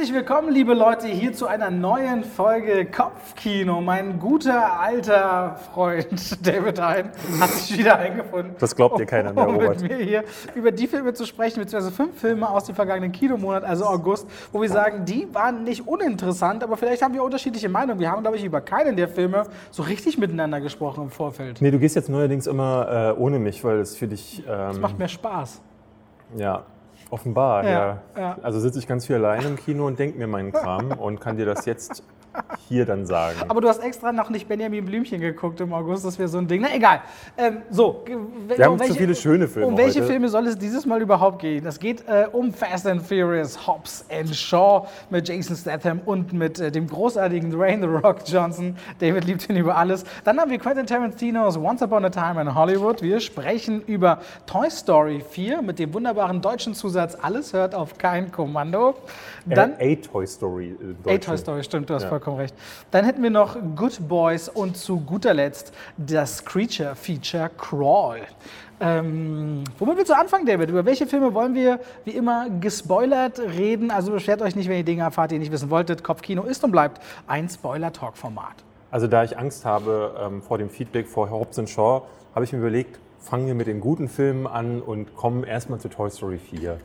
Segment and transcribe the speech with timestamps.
[0.00, 3.82] Herzlich willkommen, liebe Leute, hier zu einer neuen Folge Kopfkino.
[3.82, 8.54] Mein guter alter Freund David Hein hat sich wieder eingefunden.
[8.58, 9.82] Das glaubt ihr keiner mehr, um Robert.
[9.82, 10.24] mit mir hier
[10.54, 14.62] über die Filme zu sprechen, beziehungsweise fünf Filme aus dem vergangenen Kinomonat, also August, wo
[14.62, 18.00] wir sagen, die waren nicht uninteressant, aber vielleicht haben wir unterschiedliche Meinungen.
[18.00, 21.60] Wir haben, glaube ich, über keinen der Filme so richtig miteinander gesprochen im Vorfeld.
[21.60, 24.42] Nee, du gehst jetzt neuerdings immer äh, ohne mich, weil es für dich.
[24.48, 25.60] Ähm, Macht mehr Spaß.
[26.38, 26.64] ja,
[27.10, 28.38] offenbar, Ja, ja.
[28.42, 31.36] Also sitze ich ganz viel allein im Kino und denke mir meinen Kram und kann
[31.36, 32.02] dir das jetzt
[32.68, 33.36] hier dann sagen.
[33.48, 36.46] Aber du hast extra noch nicht Benjamin Blümchen geguckt im August, das wäre so ein
[36.46, 36.60] Ding.
[36.62, 37.00] Na egal.
[37.36, 38.04] Ähm, so,
[38.48, 40.10] Wir haben um zu viele schöne Filme Um welche heute.
[40.12, 41.66] Filme soll es dieses Mal überhaupt gehen?
[41.66, 46.60] Es geht äh, um Fast and Furious, Hobbs and Shaw mit Jason Statham und mit
[46.60, 48.76] äh, dem großartigen Dwayne The Rock Johnson.
[49.00, 50.04] David liebt ihn über alles.
[50.24, 53.02] Dann haben wir Quentin Tarantinos Once Upon a Time in Hollywood.
[53.02, 58.30] Wir sprechen über Toy Story 4 mit dem wunderbaren deutschen Zusatz Alles hört auf kein
[58.30, 58.94] Kommando.
[59.46, 60.76] Dann äh, A Toy Story.
[60.80, 61.18] Im A.
[61.18, 62.08] Toy Story, stimmt, du hast Ja.
[62.08, 62.54] vollkommen recht.
[62.90, 68.20] Dann hätten wir noch Good Boys und zu guter Letzt das Creature-Feature Crawl.
[68.82, 70.70] Ähm, womit willst du anfangen, David?
[70.70, 73.90] Über welche Filme wollen wir wie immer gespoilert reden?
[73.90, 76.02] Also beschwert euch nicht, wenn ihr Dinge erfahrt, die ihr nicht wissen wolltet.
[76.02, 78.64] Kopfkino ist und bleibt ein Spoiler-Talk-Format.
[78.90, 82.02] Also da ich Angst habe ähm, vor dem Feedback vor Hobbs Shaw,
[82.34, 85.88] habe ich mir überlegt, fangen wir mit den guten Filmen an und kommen erstmal zu
[85.88, 86.78] Toy Story 4.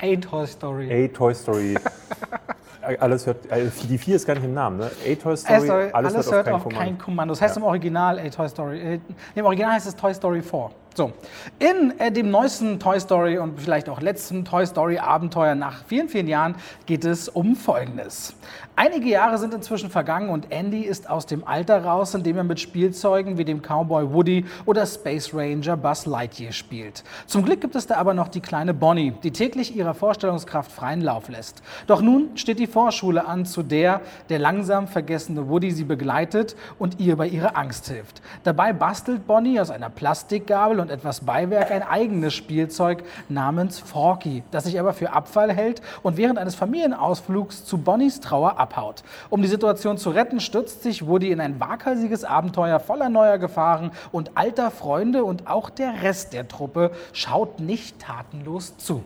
[0.00, 1.04] A Toy Story.
[1.04, 1.76] A Toy Story.
[2.82, 4.86] alles hört, äh, die 4 ist gar nicht im Namen, ne?
[4.86, 6.84] A Toy Story, A Story, alles, hört auf Kommando.
[6.84, 7.32] kein Kommando.
[7.32, 8.80] Das heißt im Original A Toy Story.
[8.80, 9.00] Äh,
[9.34, 10.70] Im Original heißt es Toy Story 4.
[10.94, 11.12] So,
[11.58, 16.10] in äh, dem neuesten Toy Story und vielleicht auch letzten Toy Story Abenteuer nach vielen,
[16.10, 16.54] vielen Jahren
[16.84, 18.34] geht es um Folgendes.
[18.76, 22.44] Einige Jahre sind inzwischen vergangen und Andy ist aus dem Alter raus, in dem er
[22.44, 27.04] mit Spielzeugen wie dem Cowboy Woody oder Space Ranger Buzz Lightyear spielt.
[27.26, 31.00] Zum Glück gibt es da aber noch die kleine Bonnie, die täglich ihrer Vorstellungskraft freien
[31.00, 31.62] Lauf lässt.
[31.86, 37.00] Doch nun steht die Vorschule an, zu der der langsam vergessene Woody sie begleitet und
[37.00, 38.20] ihr bei ihrer Angst hilft.
[38.42, 44.64] Dabei bastelt Bonnie aus einer Plastikgabel und etwas Beiwerk ein eigenes Spielzeug namens Forky, das
[44.64, 49.02] sich aber für Abfall hält und während eines Familienausflugs zu Bonnies Trauer abhaut.
[49.30, 53.92] Um die Situation zu retten, stürzt sich Woody in ein waghalsiges Abenteuer voller neuer Gefahren
[54.10, 59.02] und alter Freunde und auch der Rest der Truppe schaut nicht tatenlos zu.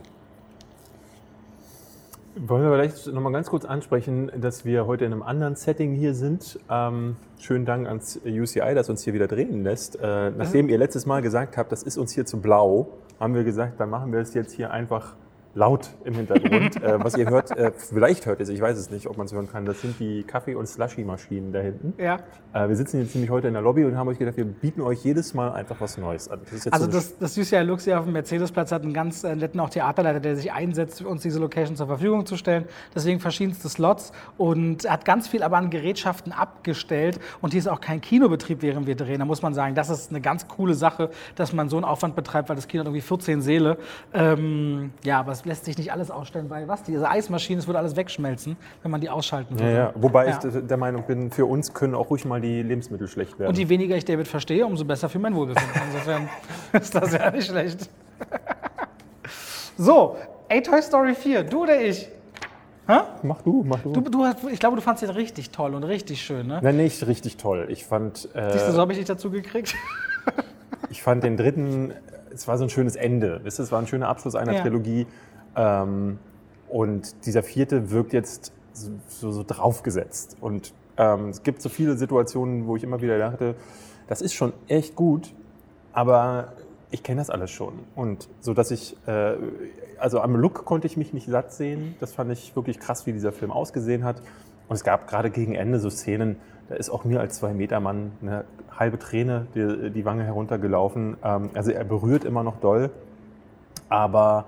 [2.39, 5.95] Wollen wir vielleicht noch mal ganz kurz ansprechen, dass wir heute in einem anderen Setting
[5.95, 6.59] hier sind.
[6.69, 9.99] Ähm, schönen Dank ans UCI, das uns hier wieder drehen lässt.
[10.03, 12.89] Äh, nachdem ihr letztes Mal gesagt habt, das ist uns hier zu blau,
[13.19, 15.15] haben wir gesagt, dann machen wir es jetzt hier einfach
[15.57, 16.77] laut im Hintergrund.
[16.83, 19.27] äh, was ihr hört, äh, vielleicht hört ihr es, ich weiß es nicht, ob man
[19.27, 21.95] es hören kann, das sind die Kaffee- und Slushy-Maschinen da hinten.
[21.99, 22.19] Ja.
[22.53, 24.83] Äh, wir sitzen jetzt nämlich heute in der Lobby und haben euch gedacht, wir bieten
[24.83, 26.41] euch jedes Mal einfach was Neues an.
[26.51, 29.35] Das Also so das, das UCI Lux hier auf dem Mercedesplatz hat einen ganz äh,
[29.35, 32.67] netten auch Theaterleiter, der sich einsetzt, uns diese Location zur Verfügung zu stellen.
[32.95, 37.19] Deswegen verschiedenste Slots und hat ganz viel aber an Gerätschaften abgestellt.
[37.41, 39.21] Und hier ist auch kein Kinobetrieb, während wir drehen.
[39.21, 42.15] Da muss man sagen, das ist eine ganz coole Sache, dass man so einen Aufwand
[42.15, 43.79] betreibt, weil das Kino hat irgendwie 14 Säle.
[44.13, 46.83] Ähm, ja, aber es lässt sich nicht alles ausstellen, weil was?
[46.83, 49.77] Diese Eismaschine, es würde alles wegschmelzen, wenn man die ausschalten Ja, würde.
[49.77, 49.93] ja.
[49.95, 50.39] Wobei Ja.
[50.45, 53.51] ich der Meinung bin, für uns können auch ruhig mal die Lebensmittel schlecht werden.
[53.51, 55.81] Und je weniger ich David verstehe, umso besser für mein Wohlbefinden.
[55.93, 56.29] Insofern
[56.73, 57.89] ist das ja nicht schlecht.
[59.79, 60.17] So,
[60.51, 62.09] A Toy Story 4, du oder ich?
[62.89, 63.01] Hä?
[63.25, 63.93] mach du, mach du.
[63.93, 66.61] Du, du hast, ich glaube, du fandst den richtig toll und richtig schön, ne?
[66.63, 67.67] Nein, nicht richtig toll.
[67.69, 69.75] Ich fand, äh, Siehst du, so habe ich dich dazu gekriegt.
[70.89, 71.93] ich fand den dritten,
[72.33, 73.41] es war so ein schönes Ende.
[73.43, 74.63] Wisst ihr, Es war ein schöner Abschluss einer Ja.
[74.63, 75.07] Trilogie.
[75.57, 76.19] Ähm,
[76.69, 80.37] und dieser vierte wirkt jetzt so, so, draufgesetzt.
[80.41, 83.55] Und ähm, es gibt so viele Situationen, wo ich immer wieder dachte,
[84.09, 85.33] das ist schon echt gut,
[85.93, 86.53] aber
[86.91, 87.75] ich kenne das alles schon.
[87.95, 89.35] Und so dass ich, äh,
[89.99, 91.97] also am Look konnte ich mich nicht satt sehen.
[92.01, 94.21] Das fand ich wirklich krass, wie dieser Film ausgesehen hat.
[94.69, 96.37] Und es gab gerade gegen Ende so Szenen,
[96.69, 98.45] da ist auch mir als zwei Meter Mann eine
[98.77, 101.17] halbe Träne die, die Wange heruntergelaufen.
[101.23, 102.91] Ähm, also er berührt immer noch doll,
[103.89, 104.47] aber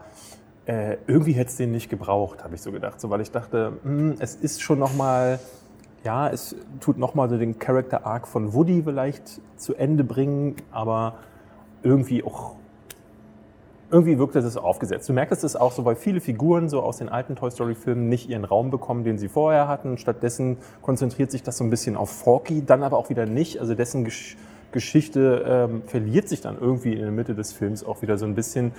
[0.68, 3.00] äh, irgendwie hätte es den nicht gebraucht, habe ich so gedacht.
[3.00, 5.40] So, weil ich dachte, hm, es ist schon noch mal,
[6.04, 10.56] ja, es tut noch mal so den Character Arc von Woody vielleicht zu Ende bringen,
[10.70, 11.14] aber
[11.82, 12.56] irgendwie auch
[13.90, 15.08] irgendwie wirkt es aufgesetzt.
[15.08, 18.10] Du merkst es auch so, weil viele Figuren so aus den alten Toy Story Filmen
[18.10, 19.96] nicht ihren Raum bekommen, den sie vorher hatten.
[19.96, 23.58] Stattdessen konzentriert sich das so ein bisschen auf Forky, dann aber auch wieder nicht.
[23.58, 24.36] Also dessen Gesch
[24.70, 28.34] Geschichte ähm, verliert sich dann irgendwie in der Mitte des Films auch wieder so ein
[28.34, 28.72] bisschen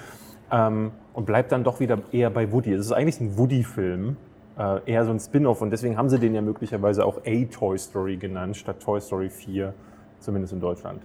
[0.52, 2.74] ähm, und bleibt dann doch wieder eher bei Woody.
[2.74, 4.18] Es ist eigentlich ein Woody-Film,
[4.58, 7.78] äh, eher so ein Spin-off und deswegen haben sie den ja möglicherweise auch A Toy
[7.78, 9.74] Story genannt, statt Toy Story 4,
[10.20, 11.02] zumindest in Deutschland.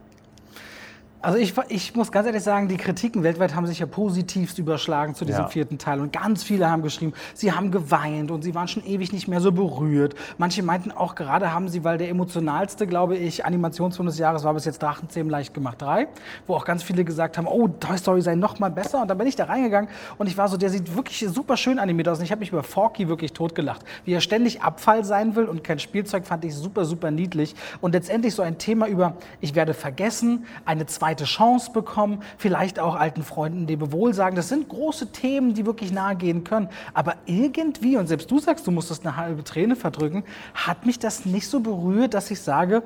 [1.25, 5.15] Also ich, ich muss ganz ehrlich sagen, die Kritiken weltweit haben sich ja positivst überschlagen
[5.15, 5.49] zu diesem Ja.
[5.49, 6.01] vierten Teil.
[6.03, 9.41] Und ganz viele haben geschrieben, sie haben geweint und sie waren schon ewig nicht mehr
[9.41, 10.15] so berührt.
[10.37, 14.53] Manche meinten auch gerade haben sie, weil der emotionalste, glaube ich, Animationsfilm des Jahres war
[14.53, 16.09] bis jetzt Drachenzähmen leicht gemacht 3,
[16.47, 19.01] wo auch ganz viele gesagt haben, oh, Toy Story sei noch mal besser.
[19.01, 19.89] Und dann bin ich da reingegangen
[20.19, 22.19] und ich war so, der sieht wirklich super schön animiert aus.
[22.19, 23.81] Und ich habe mich über Forky wirklich totgelacht.
[24.05, 27.55] Wie er ständig Abfall sein will und kein Spielzeug, fand ich super, super niedlich.
[27.81, 32.97] Und letztendlich so ein Thema über, ich werde vergessen, eine zweite Chance bekommen, vielleicht auch
[32.97, 34.35] alten Freunden Lebewohl sagen.
[34.35, 36.69] Das sind große Themen, die wirklich nahe gehen können.
[36.95, 40.25] Aber irgendwie, und selbst du sagst, du musstest eine halbe Träne verdrücken,
[40.55, 42.83] hat mich das nicht so berührt, dass ich sage,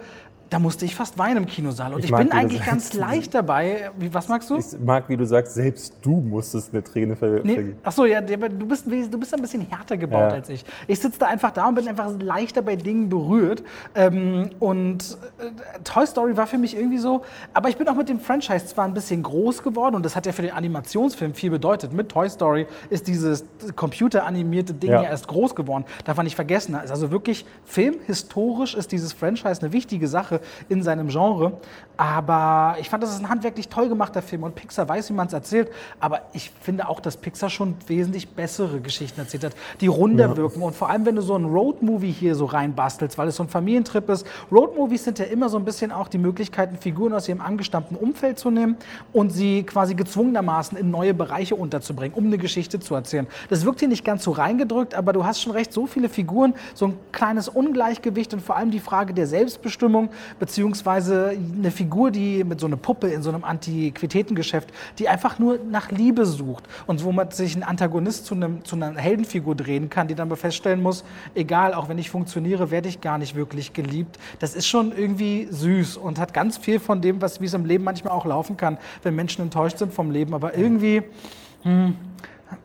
[0.50, 1.92] da musste ich fast weinen im Kinosaal.
[1.92, 3.90] Und Ich ich, bin eigentlich ganz leicht dabei.
[3.98, 4.56] Wie, was magst du?
[4.56, 7.78] Ich mag, wie du sagst, selbst du musstest eine Träne ver Nee, vergießen.
[7.82, 8.36] ach so, ja, du
[8.66, 10.28] bist, du bist ein bisschen härter gebaut Ja.
[10.28, 10.64] als ich.
[10.86, 13.62] Ich sitze da einfach da und bin einfach leichter bei Dingen berührt.
[13.94, 15.50] Ähm, und äh,
[15.84, 17.22] Toy Story war für mich irgendwie so,
[17.52, 20.24] aber ich bin auch mit dem Franchise zwar ein bisschen groß geworden und das hat
[20.24, 21.92] ja für den Animationsfilm viel bedeutet.
[21.92, 23.44] Mit Toy Story ist dieses
[23.76, 25.02] computeranimierte Ding ja.
[25.02, 25.10] Ja.
[25.10, 25.84] erst groß geworden.
[26.04, 26.74] Darf man nicht vergessen.
[26.82, 30.37] Ist Also wirklich filmhistorisch ist dieses Franchise eine wichtige Sache
[30.68, 31.60] in seinem Genre.
[31.96, 35.26] Aber ich fand, das ist ein handwerklich toll gemachter Film und Pixar weiß, wie man
[35.26, 35.68] es erzählt.
[35.98, 40.62] Aber ich finde auch, dass Pixar schon wesentlich bessere Geschichten erzählt hat, die runder wirken.
[40.62, 43.48] Und vor allem, wenn du so einen Roadmovie hier so reinbastelst, weil es so ein
[43.48, 44.26] Familientrip ist.
[44.50, 48.38] Roadmovies sind ja immer so ein bisschen auch die Möglichkeiten, Figuren aus ihrem angestammten Umfeld
[48.38, 48.76] zu nehmen
[49.12, 53.26] und sie quasi gezwungenermaßen in neue Bereiche unterzubringen, um eine Geschichte zu erzählen.
[53.48, 56.54] Das wirkt hier nicht ganz so reingedrückt, aber du hast schon recht, so viele Figuren,
[56.74, 62.44] so ein kleines Ungleichgewicht und vor allem die Frage der Selbstbestimmung, beziehungsweise eine Figur, die
[62.44, 67.04] mit so einer Puppe in so einem Antiquitätengeschäft, die einfach nur nach Liebe sucht und
[67.04, 70.82] wo man sich ein Antagonist zu, einem, zu einer Heldenfigur drehen kann, die dann feststellen
[70.82, 71.04] muss,
[71.34, 74.18] egal, auch wenn ich funktioniere, werde ich gar nicht wirklich geliebt.
[74.38, 77.64] Das ist schon irgendwie süß und hat ganz viel von dem, was wie es im
[77.64, 80.34] Leben manchmal auch laufen kann, wenn Menschen enttäuscht sind vom Leben.
[80.34, 81.02] Aber irgendwie,
[81.62, 81.94] hm,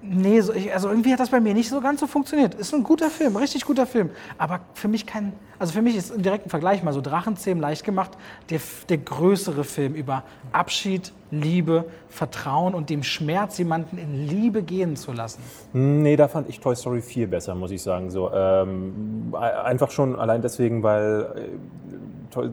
[0.02, 2.56] nee, so, ich, also irgendwie hat das bei mir nicht so ganz so funktioniert.
[2.56, 4.10] Ist ein guter Film, richtig guter Film.
[4.38, 7.84] Aber für mich kein, also für mich ist im direkten Vergleich mal so Drachenzähmen leicht
[7.84, 8.12] gemacht,
[8.50, 8.60] der,
[8.90, 15.12] der größere Film über Abschied, Liebe, Vertrauen und dem Schmerz, jemanden in Liebe gehen zu
[15.12, 15.42] lassen.
[15.74, 18.12] Nee, da fand ich Toy Story 4 besser, muss ich sagen.
[18.12, 22.50] So, ähm, einfach schon allein deswegen, weil äh, Toy,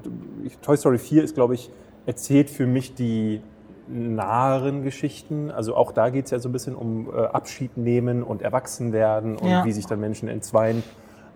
[0.62, 1.71] Toy Story 4 ist, glaube ich,
[2.06, 3.43] erzählt für mich die
[3.92, 5.50] naheren Geschichten.
[5.50, 9.37] Also auch da geht es ja so ein bisschen um äh, Abschied nehmen und Erwachsenwerden
[9.37, 9.64] und Ja.
[9.64, 10.82] wie sich dann Menschen entzweien.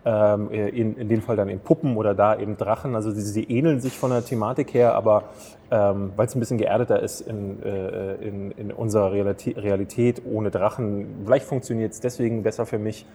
[0.07, 2.95] Ähm, in, in dem Fall dann in Puppen oder da eben Drachen.
[2.95, 5.25] Also sie, sie ähneln sich von der Thematik her, aber
[5.71, 10.51] ähm, weil es ein bisschen geerdeter ist in, äh, in, in unserer Realität, Realität ohne
[10.51, 11.07] Drachen.
[11.25, 13.07] Vielleicht funktioniert es deswegen besser für mich.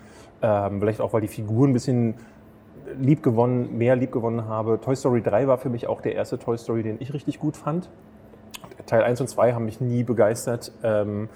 [0.41, 2.15] Ähm, vielleicht auch, weil die Figuren ein bisschen
[2.99, 4.79] liebgewonnen, mehr liebgewonnen habe.
[4.81, 7.55] Toy Story 3 war für mich auch der erste Toy Story, den ich richtig gut
[7.55, 7.87] fand.
[8.85, 10.71] Teil 1 und 2 haben mich nie begeistert.
[10.83, 11.29] Ähm,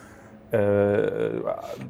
[0.53, 1.41] äh,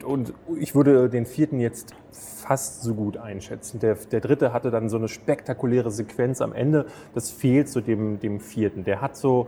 [0.06, 3.80] und ich würde den vierten jetzt fast so gut einschätzen.
[3.80, 6.86] Der, der dritte hatte dann so eine spektakuläre Sequenz am Ende.
[7.14, 8.86] Das fehlt so dem, dem vierten.
[8.86, 9.48] Der hat so,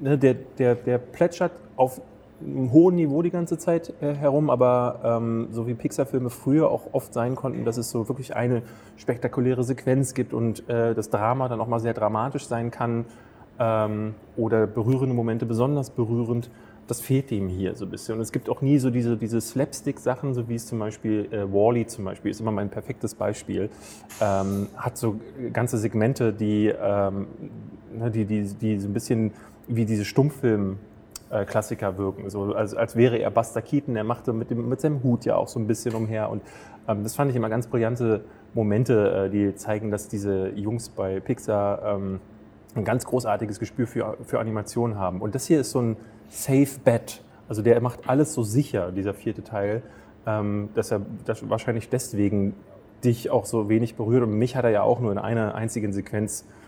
[0.00, 2.02] ne, der, der, der plätschert auf
[2.42, 6.92] einem hohen Niveau die ganze Zeit äh, herum, aber ähm, so wie Pixar-Filme früher auch
[6.92, 8.62] oft sein konnten, dass es so wirklich eine
[8.96, 13.06] spektakuläre Sequenz gibt und äh, das Drama dann auch mal sehr dramatisch sein kann
[13.58, 16.50] ähm, oder berührende Momente besonders berührend.
[16.88, 18.16] Das fehlt ihm hier so ein bisschen.
[18.16, 21.50] Und es gibt auch nie so diese, diese Slapstick-Sachen, so wie es zum Beispiel äh,
[21.52, 23.70] Wally zum Beispiel ist immer mein perfektes Beispiel.
[24.20, 25.16] Ähm, hat so
[25.52, 27.26] ganze Segmente, die, ähm,
[27.96, 29.32] ne, die, die, die so ein bisschen
[29.68, 30.78] wie diese Stummfilm
[31.30, 32.28] äh, Klassiker wirken.
[32.30, 35.36] So, als, als wäre er Buster Keaton, er machte mit, dem, mit seinem Hut ja
[35.36, 36.30] auch so ein bisschen umher.
[36.30, 36.42] Und
[36.88, 41.20] ähm, das fand ich immer ganz brillante Momente, äh, die zeigen, dass diese Jungs bei
[41.20, 42.20] Pixar ähm,
[42.74, 45.20] ein ganz großartiges Gespür für, für Animation haben.
[45.20, 45.96] Und das hier ist so ein
[46.28, 47.22] Safe Bet.
[47.48, 49.82] Also der macht alles so sicher, dieser vierte Teil,
[50.26, 52.54] ähm, dass er dass wahrscheinlich deswegen
[53.04, 54.22] dich auch so wenig berührt.
[54.22, 56.61] Und mich hat er ja auch nur in einer einzigen Sequenz äh,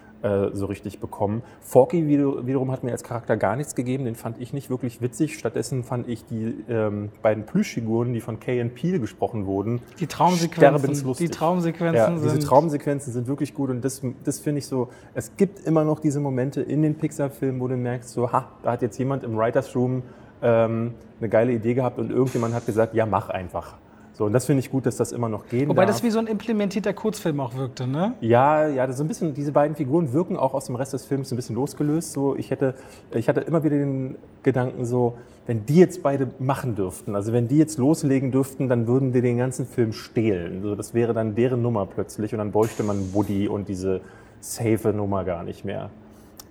[0.52, 1.42] so richtig bekommen.
[1.60, 5.38] Forky wiederum hat mir als Charakter gar nichts gegeben, den fand ich nicht wirklich witzig.
[5.38, 10.06] Stattdessen fand ich die ähm, beiden Plüschfiguren, die von Kay and Peel gesprochen wurden, Die
[10.06, 14.66] Traumsequenzen, die Traumsequenzen ja, diese sind Traumsequenzen sind wirklich gut und das, das finde ich
[14.66, 18.48] so, es gibt immer noch diese Momente in den Pixar-Filmen, wo du merkst, so, ha,
[18.62, 20.02] da hat jetzt jemand im Writers Room
[20.42, 23.76] ähm, eine geile Idee gehabt und irgendjemand hat gesagt, ja, mach einfach.
[24.16, 25.96] So, und das finde ich gut, dass das immer noch gehen Wobei darf.
[25.96, 28.14] das wie so ein implementierter Kurzfilm auch wirkte, ne?
[28.20, 31.04] Ja, ja, das ist ein bisschen, diese beiden Figuren wirken auch aus dem Rest des
[31.04, 32.12] Films ein bisschen losgelöst.
[32.12, 32.74] So, ich hätte,
[33.12, 37.48] ich hatte immer wieder den Gedanken so, wenn die jetzt beide machen dürften, also wenn
[37.48, 40.62] die jetzt loslegen dürften, dann würden die den ganzen Film stehlen.
[40.62, 44.00] So, das wäre dann deren Nummer plötzlich und dann bräuchte man Woody und diese
[44.38, 45.90] safe Nummer gar nicht mehr.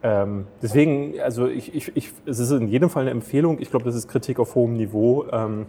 [0.03, 3.59] Ähm, deswegen, also ich, ich, ich, es ist in jedem Fall eine Empfehlung.
[3.59, 5.25] Ich glaube, das ist Kritik auf hohem Niveau.
[5.31, 5.65] Ähm,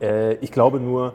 [0.00, 1.14] äh, ich glaube nur,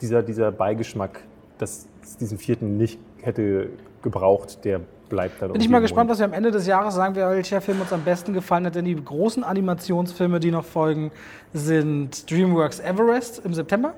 [0.00, 1.22] dieser, dieser Beigeschmack,
[1.58, 3.70] dass es diesen vierten nicht hätte
[4.02, 5.52] gebraucht, der bleibt dann.
[5.52, 8.02] Bin ich mal gespannt, was wir am Ende des Jahres sagen, welcher Film uns am
[8.02, 8.74] besten gefallen hat.
[8.74, 11.12] Denn die großen Animationsfilme, die noch folgen,
[11.52, 13.94] sind DreamWorks Everest im September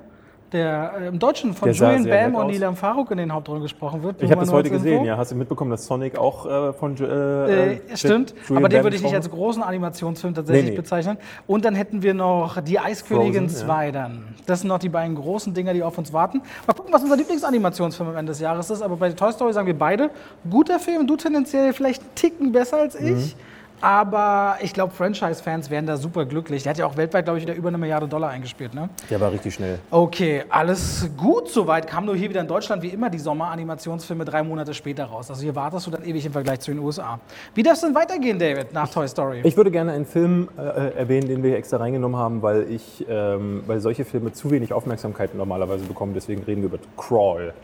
[0.52, 2.46] der äh, im Deutschen von Der Julian Bam und.
[2.48, 4.22] Nilam Farouk in den Hauptrollen gesprochen wird.
[4.22, 5.16] Ich habe das heute gesehen, ja.
[5.16, 8.78] Hast du mitbekommen, dass Sonic auch äh, von Ju- Äh, äh, stimmt, Julian aber den
[8.78, 10.76] Bam würde ich nicht als großen Animationsfilm tatsächlich Nee, nee.
[10.76, 11.18] bezeichnen.
[11.46, 14.24] Und dann hätten wir noch Die Eiskönigin Frozen, 2 dann.
[14.46, 16.40] Das sind noch die beiden großen Dinger, die auf uns warten.
[16.66, 18.82] Mal gucken, was unser Lieblingsanimationsfilm am Ende des Jahres ist.
[18.82, 20.10] Aber bei Toy Story sagen wir beide,
[20.48, 23.36] guter Film, du tendenziell vielleicht einen Ticken besser als ich.
[23.36, 23.47] Mhm.
[23.80, 26.64] Aber ich glaube, Franchise-Fans wären da super glücklich.
[26.64, 28.74] Der hat ja auch weltweit, glaube ich, wieder über eine Milliarde Dollar eingespielt.
[28.74, 28.88] Ne?
[29.08, 29.78] Der war richtig schnell.
[29.90, 31.86] Okay, alles gut soweit.
[31.86, 35.30] Kam nur hier wieder in Deutschland wie immer die Sommeranimationsfilme drei Monate später raus.
[35.30, 37.20] Also hier wartest du dann ewig im Vergleich zu den USA.
[37.54, 39.40] Wie darf es denn weitergehen, David, nach Toy Story?
[39.44, 43.62] Ich würde gerne einen Film äh, erwähnen, den wir extra reingenommen haben, weil ich, ähm,
[43.66, 46.14] weil solche Filme zu wenig Aufmerksamkeit normalerweise bekommen.
[46.14, 47.54] Deswegen reden wir über Crawl.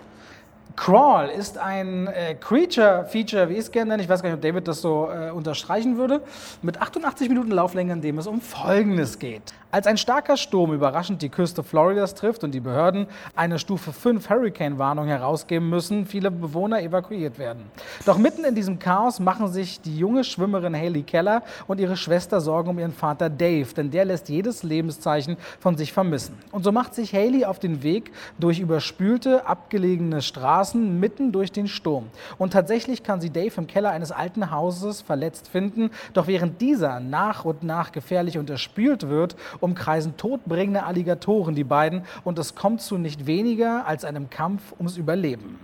[0.76, 4.02] Crawl ist ein äh, Creature-Feature, wie ich es gerne nenne.
[4.02, 6.20] Ich weiß gar nicht, ob David das so äh, unterstreichen würde.
[6.62, 9.54] Mit 88 Minuten Lauflänge, in dem es um Folgendes geht.
[9.70, 14.30] Als ein starker Sturm überraschend die Küste Floridas trifft und die Behörden eine Stufe 5
[14.30, 17.64] Hurricane-Warnung herausgeben müssen, viele Bewohner evakuiert werden.
[18.06, 22.40] Doch mitten in diesem Chaos machen sich die junge Schwimmerin Haley Keller und ihre Schwester
[22.40, 26.38] Sorgen um ihren Vater Dave, denn der lässt jedes Lebenszeichen von sich vermissen.
[26.52, 31.68] Und so macht sich Haley auf den Weg durch überspülte, abgelegene Straßen mitten durch den
[31.68, 32.06] Sturm.
[32.38, 37.00] Und tatsächlich kann sie Dave im Keller eines alten Hauses verletzt finden, doch während dieser
[37.00, 42.96] nach und nach gefährlich unterspült wird, umkreisen todbringende Alligatoren die beiden und es kommt zu
[42.96, 45.58] nicht weniger als einem Kampf ums Überleben.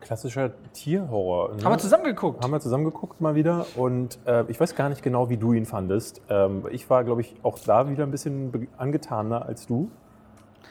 [0.00, 1.56] Klassischer Tierhorror.
[1.56, 1.64] Ne?
[1.64, 2.42] Haben wir zusammen geguckt?
[2.42, 5.52] Haben wir zusammen geguckt mal wieder und äh, ich weiß gar nicht genau, wie du
[5.52, 6.22] ihn fandest.
[6.30, 9.90] Ähm, ich war, glaube ich, auch da wieder ein bisschen angetaner als du,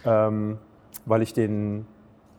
[0.06, 0.58] ähm,
[1.06, 1.86] weil ich den,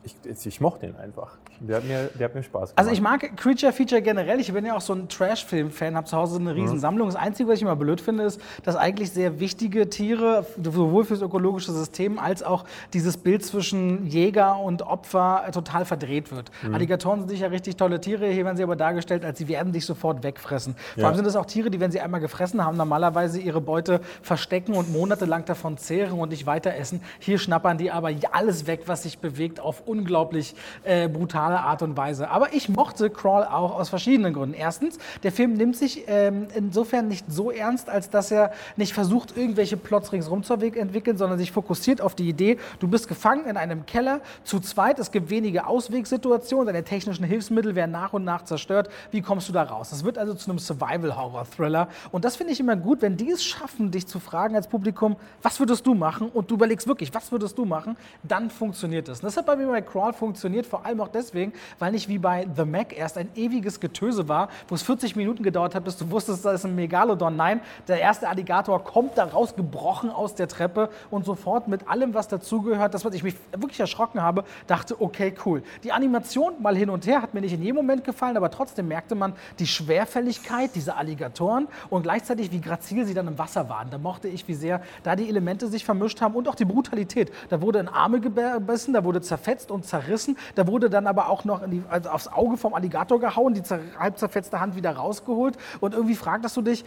[0.03, 1.37] ich, ich mochte den einfach.
[1.61, 2.73] Der hat mir, der hat mir Spaß gemacht.
[2.77, 4.39] Also ich mag Creature Feature generell.
[4.39, 7.07] Ich bin ja auch so ein Trash-Film-Fan, habe zu Hause eine riesen Sammlung.
[7.07, 11.21] Das Einzige, was ich immer blöd finde, ist, dass eigentlich sehr wichtige Tiere, sowohl fürs
[11.21, 16.51] ökologische System als auch dieses Bild zwischen Jäger und Opfer äh, total verdreht wird.
[16.71, 19.85] Alligatoren sind sicher richtig tolle Tiere, hier werden sie aber dargestellt, als sie werden dich
[19.85, 20.75] sofort wegfressen.
[20.93, 21.07] Vor Ja.
[21.07, 24.73] allem sind es auch Tiere, die, wenn sie einmal gefressen haben, normalerweise ihre Beute verstecken
[24.73, 27.01] und monatelang davon zehren und nicht weiter essen.
[27.19, 31.07] Hier schnappern die aber alles weg, was sich bewegt, auf unglaublich äh,
[31.49, 32.29] brutale Art und Weise.
[32.29, 34.55] Aber ich mochte Crawl auch aus verschiedenen Gründen.
[34.55, 39.35] Erstens, der Film nimmt sich ähm, insofern nicht so ernst, als dass er nicht versucht,
[39.35, 43.57] irgendwelche Plots ringsherum zu entwickeln, sondern sich fokussiert auf die Idee, du bist gefangen in
[43.57, 48.43] einem Keller, zu zweit, es gibt wenige Auswegsituationen, deine technischen Hilfsmittel werden nach und nach
[48.43, 48.89] zerstört.
[49.11, 49.89] Wie kommst du da raus?
[49.89, 51.87] Das wird also zu einem Survival-Horror-Thriller.
[52.11, 55.15] Und das finde ich immer gut, wenn die es schaffen, dich zu fragen als Publikum,
[55.41, 56.29] was würdest du machen?
[56.29, 57.97] Und du überlegst wirklich, was würdest du machen?
[58.23, 59.19] Dann funktioniert das.
[59.19, 61.38] Und das hat bei mir bei Crawl funktioniert, vor allem auch deswegen,
[61.79, 65.43] weil nicht wie bei The Mac erst ein ewiges Getöse war, wo es 40 Minuten
[65.43, 67.35] gedauert hat, bis du wusstest, da ist ein Megalodon.
[67.35, 72.13] Nein, der erste Alligator kommt da raus, gebrochen aus der Treppe und sofort mit allem,
[72.13, 75.63] was dazugehört, das, was ich mich wirklich erschrocken habe, dachte, okay, cool.
[75.83, 78.87] Die Animation mal hin und her hat mir nicht in jedem Moment gefallen, aber trotzdem
[78.87, 83.89] merkte man die Schwerfälligkeit dieser Alligatoren und gleichzeitig, wie grazil sie dann im Wasser waren.
[83.89, 87.31] Da mochte ich, wie sehr da die Elemente sich vermischt haben und auch die Brutalität.
[87.49, 91.45] Da wurde in Arme gebissen, da wurde zerfetzt und zerrissen, da wurde dann aber auch
[91.45, 95.57] noch die, also aufs Auge vom Alligator gehauen, die zer, halb zerfetzte Hand wieder rausgeholt.
[95.79, 96.85] Und irgendwie fragtest du dich,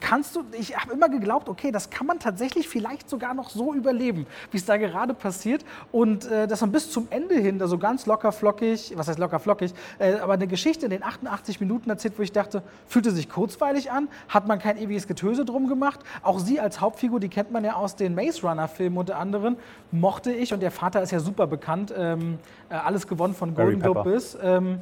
[0.00, 3.74] kannst du, ich habe immer geglaubt, okay, das kann man tatsächlich vielleicht sogar noch so
[3.74, 5.64] überleben, wie es da gerade passiert.
[5.90, 9.18] Und äh, dass man bis zum Ende hin da so ganz locker flockig, was heißt
[9.18, 13.10] locker flockig, äh, aber eine Geschichte in den 88 Minuten erzählt, wo ich dachte, fühlte
[13.10, 16.00] sich kurzweilig an, hat man kein ewiges Getöse drum gemacht.
[16.22, 19.56] Auch sie als Hauptfigur, die kennt man ja aus den Maze Runner Filmen unter anderem,
[19.90, 20.52] mochte ich.
[20.52, 24.04] Und der Vater ist ja super bekannt, ähm, äh, alles gewonnen von Golden Pepper.
[24.04, 24.36] bis.
[24.42, 24.78] Ähm,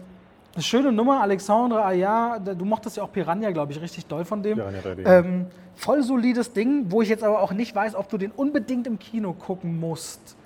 [0.54, 4.42] eine schöne Nummer, Alexandre Aya, du mochtest ja auch Piranha, glaube ich, richtig doll von
[4.42, 4.58] dem.
[4.58, 5.06] 3D.
[5.06, 8.86] Ähm, voll solides Ding, wo ich jetzt aber auch nicht weiß, ob du den unbedingt
[8.88, 10.36] im Kino gucken musst.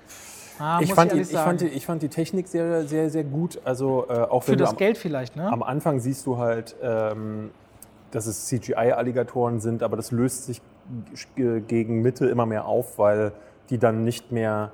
[0.59, 3.23] Ah, ich, fand die, ehrlich ich, fand die, ich fand die Technik sehr, sehr, sehr
[3.25, 3.59] gut.
[3.65, 5.51] Also äh, auch Für das am, Geld vielleicht, ne?
[5.51, 7.49] am Anfang siehst du halt, ähm,
[8.11, 10.61] dass es CGI-Alligatoren sind, aber das löst sich
[11.35, 13.33] g- gegen Mitte immer mehr auf, weil
[13.69, 14.71] die dann nicht mehr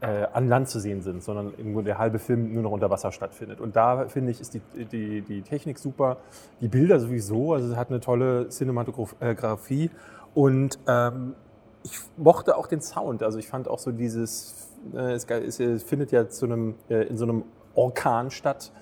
[0.00, 1.52] äh, an Land zu sehen sind, sondern
[1.84, 3.60] der halbe Film nur noch unter Wasser stattfindet.
[3.60, 6.18] Und da finde ich, ist die, die, die Technik super,
[6.60, 9.90] die Bilder sowieso, also es hat eine tolle Cinematografie
[10.34, 11.34] und ähm,
[11.82, 13.22] ich mochte auch den Sound.
[13.22, 17.06] Also ich fand auch so dieses, äh, es, es äh, findet ja zu einem, äh,
[17.06, 18.72] in so einem Orkan statt.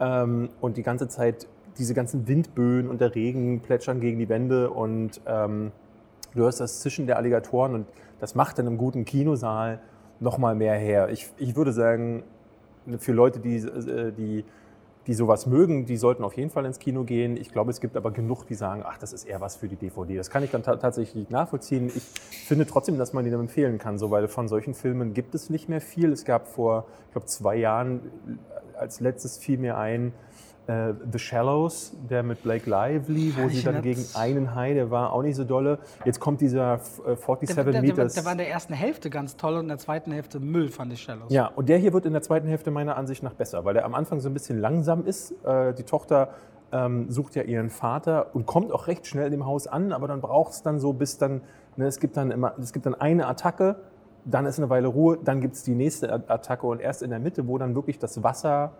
[0.00, 1.46] ähm, und die ganze Zeit
[1.78, 5.72] diese ganzen Windböen und der Regen plätschern gegen die Wände und ähm,
[6.34, 7.86] du hörst das Zischen der Alligatoren und
[8.18, 9.80] das macht dann im guten Kinosaal
[10.20, 11.08] nochmal mehr her.
[11.10, 12.22] Ich, ich würde sagen,
[12.98, 14.44] für Leute, die, äh, die,
[15.06, 17.36] die sowas mögen, die sollten auf jeden Fall ins Kino gehen.
[17.36, 19.76] Ich glaube, es gibt aber genug, die sagen, ach, das ist eher was für die
[19.76, 20.16] DVD.
[20.16, 21.90] Das kann ich dann tatsächlich nachvollziehen.
[21.94, 22.02] Ich
[22.46, 25.68] finde trotzdem, dass man den empfehlen kann, so, weil von solchen Filmen gibt es nicht
[25.68, 26.12] mehr viel.
[26.12, 28.10] Es gab vor, ich glaube, zwei Jahren
[28.78, 30.12] als letztes fiel mir ein,
[30.66, 35.12] äh, The Shallows, der mit Blake Lively, wo sie dann gegen einen Hai, der war
[35.12, 35.78] auch nicht so dolle.
[36.04, 38.14] Jetzt kommt dieser äh, 47 der, der, Meters.
[38.14, 40.68] Der, der, war in der ersten Hälfte ganz toll und in der zweiten Hälfte Müll,
[40.68, 41.32] fand ich Shallows.
[41.32, 43.84] Ja, und der hier wird in der zweiten Hälfte meiner Ansicht nach besser, weil der
[43.84, 45.32] am Anfang so ein bisschen langsam ist.
[45.44, 46.30] Äh, die Tochter
[46.72, 50.20] ähm, sucht ja ihren Vater und kommt auch recht schnell im Haus an, aber dann
[50.20, 51.42] braucht es dann so, bis dann,
[51.76, 53.76] ne, es gibt dann immer, es gibt dann eine Attacke,
[54.24, 57.18] dann ist eine Weile Ruhe, dann gibt es die nächste Attacke und erst in der
[57.18, 58.72] Mitte, wo dann wirklich das Wasser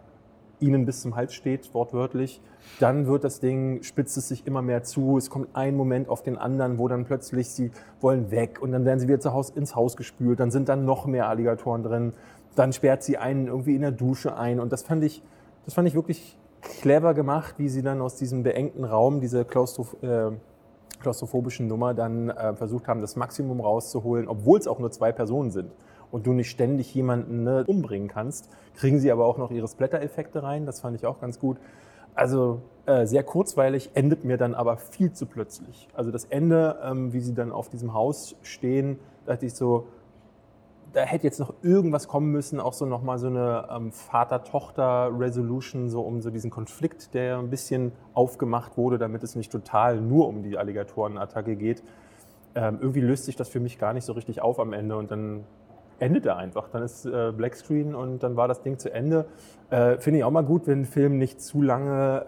[0.60, 2.40] ihnen bis zum Hals steht, wortwörtlich,
[2.78, 5.16] dann wird das Ding, spitzt es sich immer mehr zu.
[5.16, 8.84] Es kommt ein Moment auf den anderen, wo dann plötzlich sie wollen weg und dann
[8.84, 10.40] werden sie wieder zu Hause ins Haus gespült.
[10.40, 12.12] Dann sind dann noch mehr Alligatoren drin.
[12.54, 14.60] Dann sperrt sie einen irgendwie in der Dusche ein.
[14.60, 15.22] Und das fand ich,
[15.64, 19.96] das fand ich wirklich clever gemacht, wie sie dann aus diesem beengten Raum, diese Klaustroph
[20.02, 20.30] äh,
[21.00, 25.50] klaustrophobischen Nummer, dann äh, versucht haben, das Maximum rauszuholen, obwohl es auch nur zwei Personen
[25.50, 25.70] sind
[26.10, 30.42] und du nicht ständig jemanden ne, umbringen kannst, kriegen sie aber auch noch ihre Splatter-Effekte
[30.42, 30.66] rein.
[30.66, 31.58] Das fand ich auch ganz gut.
[32.14, 35.88] Also äh, sehr kurzweilig, endet mir dann aber viel zu plötzlich.
[35.94, 39.86] Also das Ende, ähm, wie sie dann auf diesem Haus stehen, dachte ich so,
[40.92, 46.00] da hätte jetzt noch irgendwas kommen müssen, auch so nochmal so eine ähm, Vater-Tochter-Resolution, so
[46.02, 50.42] um so diesen Konflikt, der ein bisschen aufgemacht wurde, damit es nicht total nur um
[50.42, 51.84] die Alligatorenattacke geht.
[52.56, 55.12] Ähm, irgendwie löst sich das für mich gar nicht so richtig auf am Ende und
[55.12, 55.44] dann
[56.00, 56.68] endet er einfach.
[56.68, 59.26] Dann ist äh, Blackscreen und dann war das Ding zu Ende.
[59.70, 62.26] Äh, Finde ich auch mal gut, wenn ein Film nicht zu lange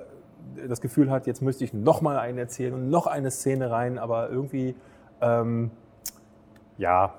[0.69, 3.99] das Gefühl hat, jetzt müsste ich noch mal einen erzählen und noch eine Szene rein,
[3.99, 4.75] aber irgendwie,
[5.21, 5.71] ähm,
[6.79, 7.15] ja.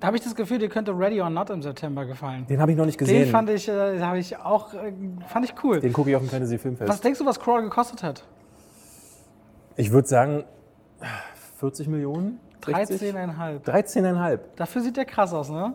[0.00, 2.46] Da habe ich das Gefühl, dir könnte Ready or Not im September gefallen.
[2.48, 3.24] Den habe ich noch nicht gesehen.
[3.24, 4.92] Den fand ich, äh, ich auch, äh,
[5.28, 5.80] fand ich cool.
[5.80, 6.88] Den gucke ich auf dem Fantasy Filmfest.
[6.88, 8.24] Was denkst du, was Crawl gekostet hat?
[9.76, 10.44] Ich würde sagen
[11.58, 12.40] 40 Millionen.
[12.64, 13.64] 13,5.
[13.64, 14.38] 13,5.
[14.56, 15.74] Dafür sieht der krass aus, ne?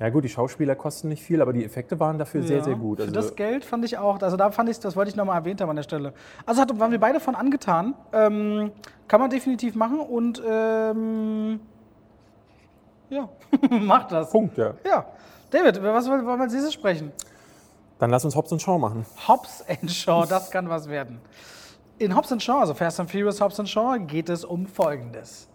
[0.00, 2.76] Ja gut, die Schauspieler kosten nicht viel, aber die Effekte waren dafür ja, sehr, sehr
[2.76, 3.00] gut.
[3.00, 5.38] Also für das Geld fand ich auch, also da fand ich, das wollte ich nochmal
[5.38, 6.12] erwähnt haben an der Stelle.
[6.46, 7.94] Also hat, waren wir beide von angetan.
[8.12, 8.70] Ähm,
[9.08, 11.60] kann man definitiv machen und ähm,
[13.10, 13.28] ja,
[13.70, 14.30] macht das.
[14.30, 14.74] Punkt, ja.
[14.86, 15.06] Ja.
[15.50, 17.10] David, über was wollen wir als nächstes sprechen?
[17.98, 19.04] Dann lass uns Hobbs Shaw machen.
[19.26, 21.20] Hobbs Shaw, das kann was werden.
[21.98, 25.48] In Hobbs Shaw, also Fast and Furious Hobbs Shaw, geht es um Folgendes.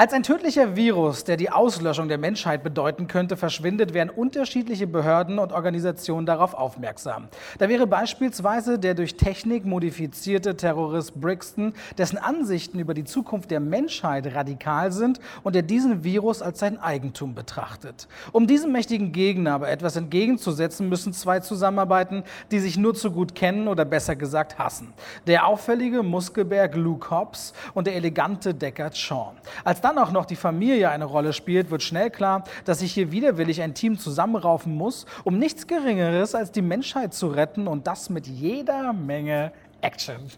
[0.00, 5.38] Als ein tödlicher Virus, der die Auslöschung der Menschheit bedeuten könnte, verschwindet, werden unterschiedliche Behörden
[5.38, 7.28] und Organisationen darauf aufmerksam.
[7.58, 13.60] Da wäre beispielsweise der durch Technik modifizierte Terrorist Brixton, dessen Ansichten über die Zukunft der
[13.60, 18.08] Menschheit radikal sind und der diesen Virus als sein Eigentum betrachtet.
[18.32, 23.34] Um diesem mächtigen Gegner aber etwas entgegenzusetzen, müssen zwei zusammenarbeiten, die sich nur zu gut
[23.34, 24.94] kennen oder besser gesagt hassen.
[25.26, 29.32] Der auffällige Muskelberg Luke Hobbs und der elegante Deckard Shaw.
[29.62, 33.12] Als dann auch noch die Familie eine Rolle spielt, wird schnell klar, dass sich hier
[33.12, 38.10] widerwillig ein Team zusammenraufen muss, um nichts Geringeres als die Menschheit zu retten und das
[38.10, 40.30] mit jeder Menge Action.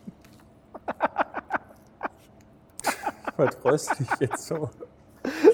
[3.38, 4.68] Du dich jetzt so?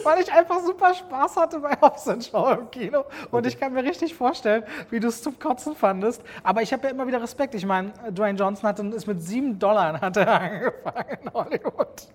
[0.03, 3.05] Weil ich einfach super Spaß hatte bei Hobbs Show im Kino.
[3.31, 6.23] Und ich kann mir richtig vorstellen, wie du es zum Kotzen fandest.
[6.43, 7.55] Aber ich habe ja immer wieder Respekt.
[7.55, 12.09] Ich meine, Dwayne Johnson hat, ist mit sieben Dollar hat er angefangen in Hollywood.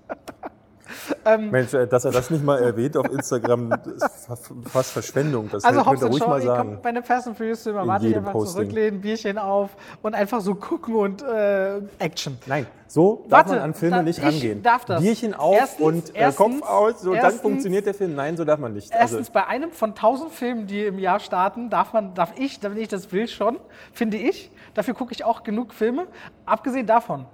[1.25, 4.27] Ähm, Mensch, äh, dass er das nicht mal erwähnt auf Instagram, ist
[4.71, 5.49] fast Verschwendung.
[5.51, 6.79] Das also könnte ruhig mal sagen.
[6.82, 8.53] Bei einem Fast and Furious Film ich einfach Posting.
[8.53, 12.38] zurücklehnen, Bierchen auf und einfach so gucken und äh, Action.
[12.45, 14.62] Nein, so darf Warte, man an Filme nicht rangehen.
[14.62, 15.01] darf das.
[15.01, 18.15] Bierchen auf erstens, und äh, Kopf aus, so erstens, dann funktioniert der Film.
[18.15, 18.91] Nein, so darf man nicht.
[18.91, 22.34] Also erstens, also, bei einem von tausend Filmen, die im Jahr starten, darf man, darf
[22.38, 23.58] ich, wenn ich das will, schon,
[23.93, 24.51] finde ich.
[24.73, 26.08] Dafür gucke ich auch genug Filme.
[26.45, 27.25] Abgesehen davon,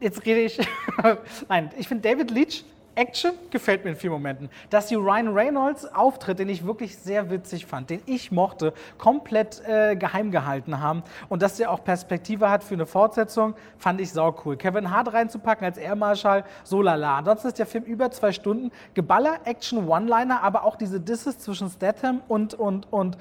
[0.00, 0.58] jetzt rede ich.
[1.48, 4.50] Nein, ich finde David Leach Action gefällt mir in vielen Momenten.
[4.68, 9.62] Dass die Ryan Reynolds Auftritt, den ich wirklich sehr witzig fand, den ich mochte, komplett
[9.66, 14.12] äh, geheim gehalten haben und dass der auch Perspektive hat für eine Fortsetzung, fand ich
[14.12, 14.56] sau cool.
[14.56, 17.18] Kevin Hart reinzupacken als Air Marshal, so lala.
[17.18, 18.70] Ansonsten ist der Film über zwei Stunden.
[18.94, 23.16] Geballer, Action, One-Liner, aber auch diese Disses zwischen Statham und, und, und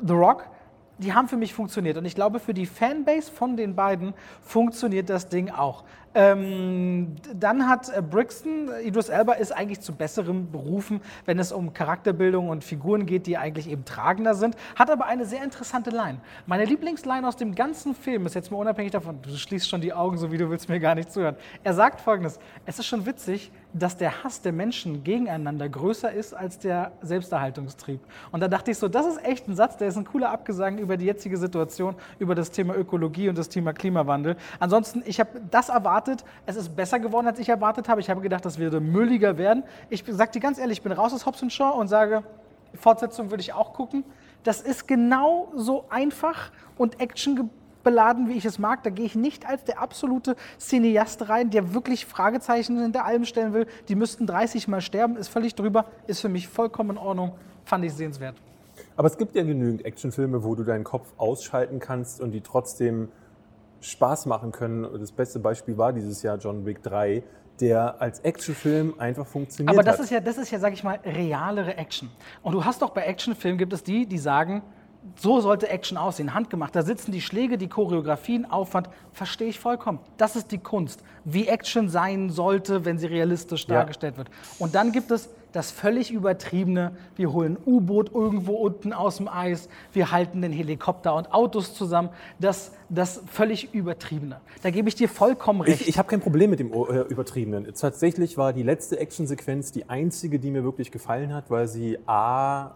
[0.00, 0.48] The Rock
[0.98, 1.96] die haben für mich funktioniert.
[1.96, 5.84] Und ich glaube, für die Fanbase von den beiden funktioniert das Ding auch.
[6.14, 11.72] Ähm, dann hat äh, Brixton, Idris Elba ist eigentlich zu besseren Berufen, wenn es um
[11.72, 16.18] Charakterbildung und Figuren geht, die eigentlich eben tragender sind, hat aber eine sehr interessante Line.
[16.46, 19.92] Meine Lieblingsline aus dem ganzen Film ist jetzt mal unabhängig davon, du schließt schon die
[19.92, 21.36] Augen, so wie du willst mir gar nicht zuhören.
[21.62, 26.32] Er sagt folgendes, es ist schon witzig, dass der Hass der Menschen gegeneinander größer ist
[26.32, 28.00] als der Selbsterhaltungstrieb.
[28.32, 30.78] Und da dachte ich so, das ist echt ein Satz, der ist ein cooler Abgesang
[30.78, 34.36] über die jetzige Situation, über das Thema Ökologie und das Thema Klimawandel.
[34.58, 35.97] Ansonsten, ich habe das erwartet,
[36.46, 38.00] es ist besser geworden, als ich erwartet habe.
[38.00, 39.64] Ich habe gedacht, das würde mülliger werden.
[39.90, 42.22] Ich sage dir ganz ehrlich, ich bin raus aus Hobbs Shaw und sage,
[42.74, 44.04] Fortsetzung würde ich auch gucken.
[44.44, 47.50] Das ist genau so einfach und Action
[47.82, 48.82] beladen, wie ich es mag.
[48.82, 53.52] Da gehe ich nicht als der absolute Cineast rein, der wirklich Fragezeichen hinter allem stellen
[53.52, 53.66] will.
[53.88, 57.32] Die müssten 30 Mal sterben, ist völlig drüber, ist für mich vollkommen in Ordnung,
[57.64, 58.36] fand ich sehenswert.
[58.96, 63.08] Aber es gibt ja genügend Actionfilme, wo du deinen Kopf ausschalten kannst und die trotzdem
[63.80, 64.86] Spaß machen können.
[64.98, 67.22] Das beste Beispiel war dieses Jahr John Wick 3,
[67.60, 69.74] der als Actionfilm einfach funktioniert.
[69.74, 70.04] Aber das hat.
[70.04, 72.10] ist ja, das ist ja, sag ich mal, realere Action.
[72.42, 74.62] Und du hast doch bei Actionfilmen gibt es die, die sagen,
[75.16, 76.74] so sollte Action aussehen, handgemacht.
[76.74, 80.00] Da sitzen die Schläge, die Choreografien, Aufwand, verstehe ich vollkommen.
[80.16, 83.76] Das ist die Kunst, wie Action sein sollte, wenn sie realistisch ja.
[83.76, 84.28] dargestellt wird.
[84.58, 89.28] Und dann gibt es das völlig übertriebene, wir holen ein U-Boot irgendwo unten aus dem
[89.28, 94.40] Eis, wir halten den Helikopter und Autos zusammen, das, das völlig übertriebene.
[94.62, 95.82] Da gebe ich dir vollkommen recht.
[95.82, 97.72] Ich, ich habe kein Problem mit dem äh, Übertriebenen.
[97.74, 102.72] Tatsächlich war die letzte Actionsequenz die einzige, die mir wirklich gefallen hat, weil sie A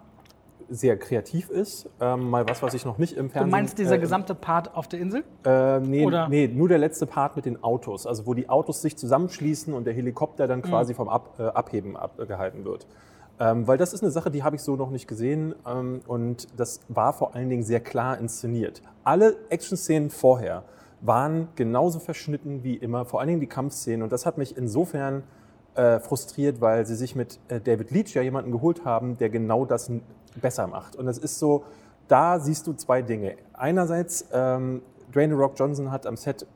[0.69, 1.89] sehr kreativ ist.
[2.01, 3.51] Ähm, mal was, was ich noch nicht im Fernsehen...
[3.51, 5.25] Du meinst dieser äh, gesamte Part auf der Insel?
[5.45, 8.07] Äh, nee, nee, nur der letzte Part mit den Autos.
[8.07, 10.97] Also wo die Autos sich zusammenschließen und der Helikopter dann quasi mhm.
[10.97, 12.87] vom Ab, äh, Abheben abgehalten wird.
[13.41, 16.47] Ähm, weil das ist eine Sache, die habe ich so noch nicht gesehen ähm, und
[16.59, 18.83] das war vor allen Dingen sehr klar inszeniert.
[19.05, 20.65] Alle Action-Szenen vorher
[21.01, 25.25] waren genauso verschnitten wie immer, vor allen Dingen die Kampfszenen und das hat mich insofern
[25.75, 29.65] äh, frustriert, weil sie sich mit äh, David Leach ja jemanden geholt haben, der genau
[29.65, 29.91] das
[30.41, 30.97] besser macht.
[30.97, 31.65] Und das ist so,
[32.09, 33.37] da siehst du zwei Dinge.
[33.53, 36.47] Einerseits, ähm, Dwayne Rock Johnson hat am Set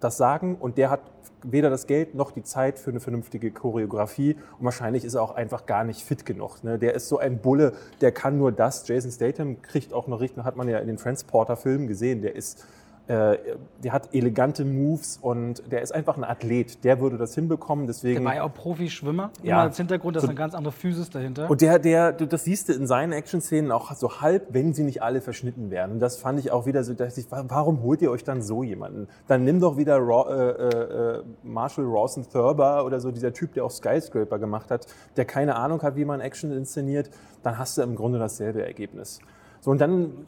[0.00, 1.00] das Sagen und der hat
[1.42, 5.34] weder das Geld noch die Zeit für eine vernünftige Choreografie und wahrscheinlich ist er auch
[5.34, 6.62] einfach gar nicht fit genug.
[6.64, 6.78] Ne?
[6.78, 8.86] Der ist so ein Bulle, der kann nur das.
[8.88, 12.64] Jason Statham kriegt auch noch richtig, hat man ja in den Transporter-Filmen gesehen, der ist
[13.08, 16.84] der hat elegante Moves und der ist einfach ein Athlet.
[16.84, 17.86] Der würde das hinbekommen.
[17.86, 19.30] Deswegen, der war ja auch Profi-Schwimmer.
[19.42, 19.62] Ja.
[19.62, 21.48] als Hintergrund, da ist so, eine ganz andere Physis dahinter.
[21.48, 25.02] Und der, der, das siehst du in seinen Action-Szenen auch so halb, wenn sie nicht
[25.02, 25.92] alle verschnitten werden.
[25.92, 28.62] Und das fand ich auch wieder so, dass ich, warum holt ihr euch dann so
[28.62, 29.08] jemanden?
[29.26, 33.64] Dann nimm doch wieder Raw, äh, äh, Marshall Rawson Thurber oder so, dieser Typ, der
[33.64, 37.10] auch Skyscraper gemacht hat, der keine Ahnung hat, wie man Action inszeniert.
[37.42, 39.20] Dann hast du im Grunde dasselbe Ergebnis.
[39.60, 40.26] So, und dann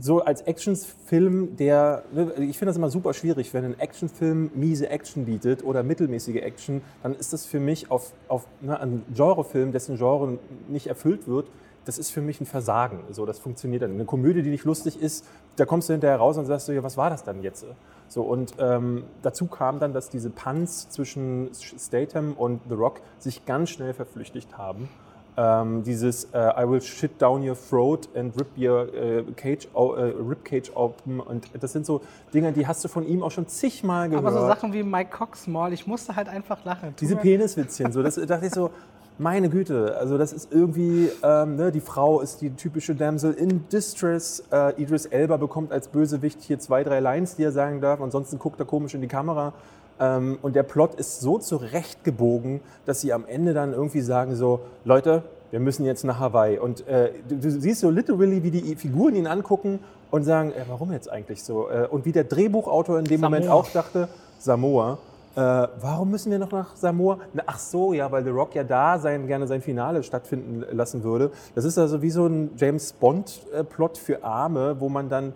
[0.00, 2.04] so als Actionfilm, der,
[2.38, 6.80] ich finde das immer super schwierig, wenn ein Actionfilm miese Action bietet oder mittelmäßige Action,
[7.02, 11.48] dann ist das für mich auf, auf ne, ein Genrefilm, dessen Genre nicht erfüllt wird,
[11.84, 13.00] das ist für mich ein Versagen.
[13.10, 13.92] So, das funktioniert dann.
[13.92, 15.26] Eine Komödie, die nicht lustig ist,
[15.56, 17.66] da kommst du hinterher raus und sagst du, ja, was war das dann jetzt?
[18.08, 23.44] So, und ähm, dazu kam dann, dass diese Punts zwischen Statham und The Rock sich
[23.46, 24.88] ganz schnell verflüchtigt haben.
[25.36, 29.78] Ähm, dieses äh, I will shit down your throat and rip your äh, cage, äh,
[29.78, 32.02] rib cage open und das sind so
[32.34, 34.26] Dinge, die hast du von ihm auch schon zigmal gehört.
[34.26, 36.94] Aber so Sachen wie Mike Coxmall, ich musste halt einfach lachen.
[37.00, 38.70] Diese Peniswitzchen, so das dachte ich so,
[39.18, 43.68] meine Güte, also das ist irgendwie, ähm, ne, die Frau ist die typische Damsel in
[43.68, 44.42] Distress.
[44.50, 48.38] Äh, Idris Elba bekommt als Bösewicht hier zwei, drei Lines, die er sagen darf, ansonsten
[48.38, 49.52] guckt er komisch in die Kamera.
[50.00, 54.60] Ähm, und der Plot ist so zurechtgebogen, dass sie am Ende dann irgendwie sagen so,
[54.84, 56.58] Leute, wir müssen jetzt nach Hawaii.
[56.58, 60.64] Und äh, du, du, siehst so literally, wie die Figuren ihn angucken und sagen, äh,
[60.68, 61.68] warum jetzt eigentlich so?
[61.68, 63.30] Äh, und wie der Drehbuchautor in dem Samoa.
[63.30, 64.98] Moment auch dachte, Samoa.
[65.34, 67.18] Äh, warum müssen wir noch nach Samoa?
[67.32, 71.04] Na, ach so, ja, weil The Rock ja da sein, gerne sein Finale stattfinden lassen
[71.04, 71.30] würde.
[71.54, 75.32] Das ist also wie so ein James Bond-Plot für Arme, wo man dann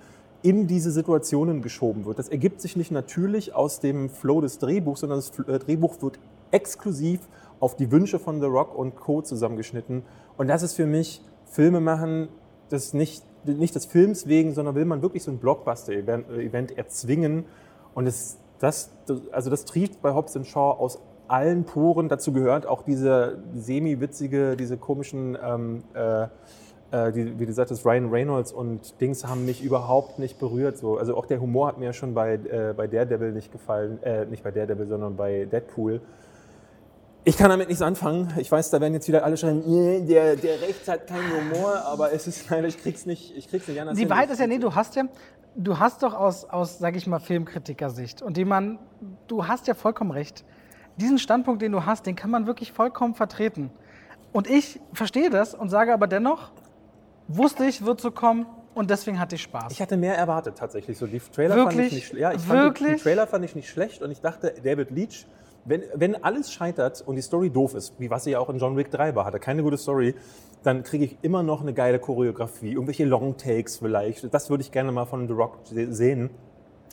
[0.47, 2.21] in diese Situationen geschoben wird.
[2.21, 6.21] Das ergibt sich nicht natürlich aus dem Flow des Drehbuchs, sondern das äh, Drehbuch wird
[6.53, 7.19] exklusiv
[7.59, 9.23] auf die Wünsche von The Rock und Co.
[9.23, 10.05] zusammengeschnitten.
[10.37, 12.29] Und das ist für mich Filme machen,
[12.69, 17.47] das nicht, nicht des Films wegen, sondern will man wirklich so ein Blockbuster-Event erzwingen.
[17.95, 18.93] Und das, das,
[19.33, 22.09] also das trieft bei Hobbs Shaw aus allen Poren.
[22.09, 26.29] Dazu gehört auch diese semi-witzige, diese komischen ähm, äh,
[26.91, 30.79] äh, die, wie du sagtest, Ryan Reynolds und Dings haben mich überhaupt nicht berührt.
[30.79, 30.99] So.
[30.99, 34.43] Also auch der Humor hat mir schon bei, äh, bei Daredevil nicht gefallen, äh, nicht
[34.45, 36.01] bei Daredevil, sondern bei Deadpool.
[37.25, 38.33] Ich kann damit nichts anfangen.
[38.37, 41.83] Ich weiß, da werden jetzt wieder alle schreien, "Nee, der, der rechts hat keinen Humor,
[41.85, 43.99] aber es ist leider, ich krieg's nicht, ich krieg's nicht anders.
[43.99, 44.09] Die.
[44.09, 45.07] Wahrheit ist ja, nee, du hast ja,
[45.57, 48.79] du hast doch aus, aus sag ich mal, Filmkritikersicht und die man,
[49.27, 50.45] du hast ja vollkommen recht.
[50.99, 53.71] Diesen Standpunkt, den du hast, den kann man wirklich vollkommen vertreten.
[54.33, 56.53] Und ich verstehe das und sage aber dennoch,
[57.29, 59.73] wusste ich, wird so kommen und deswegen hatte ich Spaß.
[59.73, 60.99] Ich hatte mehr erwartet tatsächlich.
[60.99, 61.87] So die Trailer fand Wirklich?
[61.97, 63.03] ich nicht, ja, ich fand die, Wirklich?
[63.03, 65.27] Trailer fand ich nicht schlecht und ich dachte, David Leach,
[65.65, 68.59] wenn, wenn alles scheitert und die Story doof ist, wie was sie ja auch in
[68.59, 70.15] John Wick 3 war, hatte keine gute Story,
[70.63, 74.33] dann kriege ich immer noch eine geile Choreografie, irgendwelche Long Takes vielleicht.
[74.33, 76.31] Das würde ich gerne mal von The Rock se- sehen,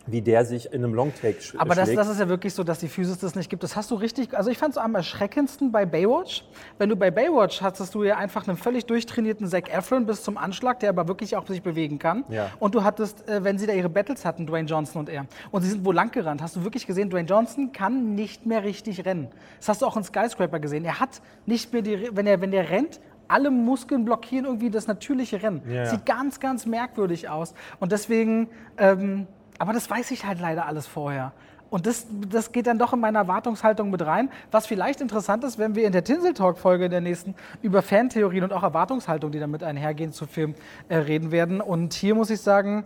[0.06, 2.00] wie der sich in einem Long Take sch Aber das, schlägt.
[2.00, 3.64] das ist ja wirklich so, dass die Physis das nicht gibt.
[3.64, 4.36] Das hast du richtig.
[4.36, 6.44] Also ich fand es am erschreckendsten bei Baywatch.
[6.78, 10.38] Wenn du bei Baywatch hattest du ja einfach einen völlig durchtrainierten Zac Efron bis zum
[10.38, 12.26] Anschlag, der aber wirklich auch sich bewegen kann.
[12.30, 12.50] Ja.
[12.60, 15.62] Und du hattest, äh, wenn sie da ihre Battles hatten, Dwayne Johnson und er, und
[15.62, 19.06] sie sind wo lang gerannt, hast du wirklich gesehen, Dwayne Johnson kann nicht mehr richtig
[19.06, 19.30] rennen.
[19.60, 20.84] Das hast du auch in Skyscraper gesehen.
[20.84, 24.88] Er hat nicht mehr die, wenn er, wenn der rennt, alle Muskeln blockieren irgendwie das
[24.88, 25.62] natürliche Rennen.
[25.68, 25.86] Ja, ja.
[25.86, 27.54] Sieht ganz, ganz merkwürdig aus.
[27.80, 29.28] Und deswegen, ähm,
[29.60, 31.32] aber das weiß ich halt leider alles vorher.
[31.70, 34.30] Und das, das geht dann doch in meine Erwartungshaltung mit rein.
[34.52, 38.44] Was vielleicht interessant ist, wenn wir in der Tinsel Talk-Folge in der nächsten über Fantheorien
[38.44, 40.54] und auch Erwartungshaltung, die damit einhergehen, zu Film
[40.88, 41.62] äh, reden werden.
[41.62, 42.84] Und hier muss ich sagen,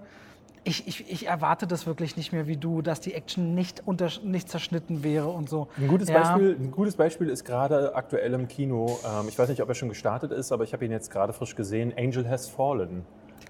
[0.64, 4.10] ich, ich, ich erwarte das wirklich nicht mehr wie du, dass die Action nicht, unter,
[4.24, 5.68] nicht zerschnitten wäre und so.
[5.78, 6.22] Ein gutes, Ja.
[6.22, 9.76] Beispiel, ein gutes Beispiel ist gerade aktuell im Kino, ähm, ich weiß nicht, ob er
[9.76, 13.06] schon gestartet ist, aber ich habe ihn jetzt gerade frisch gesehen, Angel Has Fallen.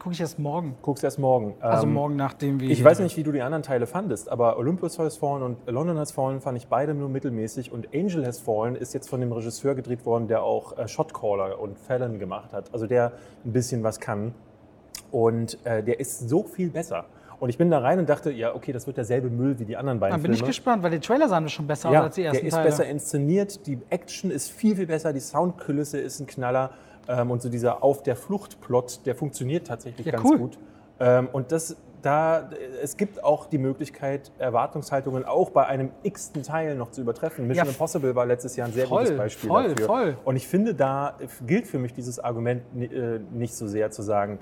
[0.07, 0.77] Gucke ich erst morgen.
[0.83, 1.55] Guckst erst morgen.
[1.59, 2.69] Also Ähm, morgen, nachdem wir.
[2.69, 5.97] Ich weiß nicht, wie du die anderen Teile fandest, aber Olympus Has Fallen und London
[5.97, 9.33] Has Fallen fand ich beide nur mittelmäßig und Angel Has Fallen ist jetzt von dem
[9.33, 13.11] Regisseur gedreht worden, der auch äh, Shotcaller und Fallon gemacht hat, also der
[13.43, 14.33] ein bisschen was kann
[15.11, 17.03] und äh, der ist so viel besser.
[17.41, 19.75] Und ich bin da rein und dachte, ja, okay, das wird derselbe Müll wie die
[19.75, 20.45] anderen beiden Dann bin Filme.
[20.45, 22.53] ich gespannt, weil die Trailer sahen schon besser Ja, aus als die ersten der ist
[22.53, 22.65] Teile.
[22.69, 26.71] besser inszeniert, die Action ist viel, viel besser, die Soundkulisse ist ein Knaller
[27.07, 30.37] ähm, und so dieser Auf der Flucht-Plot, der funktioniert tatsächlich Ja, ganz cool.
[30.37, 30.57] gut.
[30.99, 32.49] Ähm, und das, da,
[32.81, 37.47] es gibt auch die Möglichkeit, Erwartungshaltungen auch bei einem x-ten Teil noch zu übertreffen.
[37.47, 39.85] Mission Ja, Impossible war letztes Jahr ein sehr voll, gutes Beispiel voll, dafür.
[39.85, 40.17] voll.
[40.25, 44.39] Und ich finde, da gilt für mich dieses Argument äh, nicht so sehr zu sagen,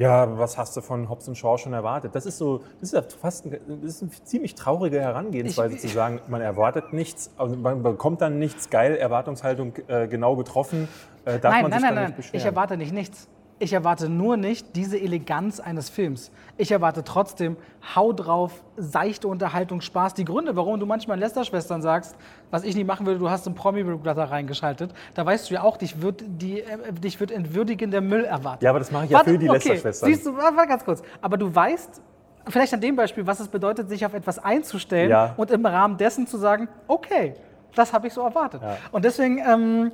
[0.00, 2.14] ja, was hast du von Hobbs und Shaw schon erwartet?
[2.14, 5.82] Das ist so, das ist ja fast ein, das ist eine ziemlich traurige Herangehensweise Ich-
[5.82, 10.88] zu sagen, man erwartet nichts, also man bekommt dann nichts, geil, Erwartungshaltung äh, genau getroffen,
[11.26, 12.04] äh, darf Nein, man nein, sich nein, dann nein.
[12.06, 12.38] nicht beschweren.
[12.40, 13.28] Ich erwarte nicht nichts.
[13.62, 16.30] Ich erwarte nur nicht diese Eleganz eines Films.
[16.56, 17.58] Ich erwarte trotzdem
[17.94, 20.14] Hau drauf, seichte Unterhaltung, Spaß.
[20.14, 22.16] Die Gründe, warum du manchmal in Lester-Schwestern sagst,
[22.50, 25.62] was ich nie machen würde, du hast einen promi da reingeschaltet, da weißt du ja
[25.62, 28.62] auch, dich wird, die, äh, dich wird entwürdigender Müll erwartet.
[28.62, 29.58] Ja, aber das mache ich ja für die okay.
[29.58, 30.08] Lester-Schwestern.
[30.08, 31.02] Siehst du, warte ganz kurz.
[31.20, 32.00] Aber du weißt,
[32.48, 35.34] vielleicht an dem Beispiel, was es bedeutet, sich auf etwas einzustellen Ja.
[35.36, 37.34] und im Rahmen dessen zu sagen, okay,
[37.74, 38.62] das habe ich so erwartet.
[38.62, 38.78] Ja.
[38.90, 39.92] Und deswegen, ähm,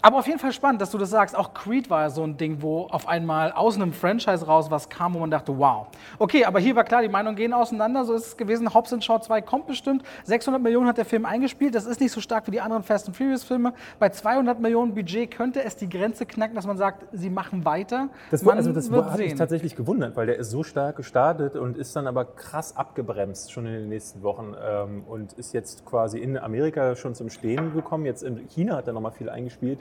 [0.00, 1.36] aber auf jeden Fall spannend, dass du das sagst.
[1.36, 4.88] Auch Creed war ja so ein Ding, wo auf einmal aus einem Franchise raus was
[4.88, 5.88] kam, wo man dachte, wow.
[6.18, 8.04] Okay, aber hier war klar, die Meinungen gehen auseinander.
[8.04, 8.72] So ist es gewesen.
[8.72, 10.04] Hobbs Shaw 2 kommt bestimmt.
[10.24, 11.74] 600 Millionen hat der Film eingespielt.
[11.74, 13.72] Das ist nicht so stark wie die anderen Fast and Furious Filme.
[13.98, 18.08] Bei 200 Millionen Budget könnte es die Grenze knacken, dass man sagt, sie machen weiter.
[18.30, 21.56] Das, man also das wird hat mich tatsächlich gewundert, weil der ist so stark gestartet
[21.56, 25.84] und ist dann aber krass abgebremst schon in den nächsten Wochen ähm, und ist jetzt
[25.84, 28.04] quasi in Amerika schon zum Stehen gekommen.
[28.04, 29.80] Jetzt in China hat er nochmal viel eingespielt.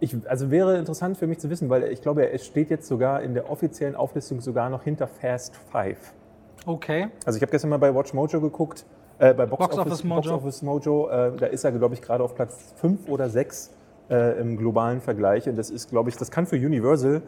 [0.00, 3.22] Ich, also wäre interessant für mich zu wissen, weil ich glaube, er steht jetzt sogar
[3.22, 6.12] in der offiziellen Auflistung sogar noch hinter Fast Five.
[6.66, 7.08] Okay.
[7.24, 8.84] Also ich habe gestern mal bei Watch Mojo geguckt,
[9.18, 10.20] äh, bei Box, Box Office, Office Mojo.
[10.20, 13.74] Box Office Mojo äh, da ist er, glaube ich, gerade auf Platz 5 oder 6
[14.10, 15.48] äh, im globalen Vergleich.
[15.48, 17.22] Und das ist, glaube ich, das kann für Universal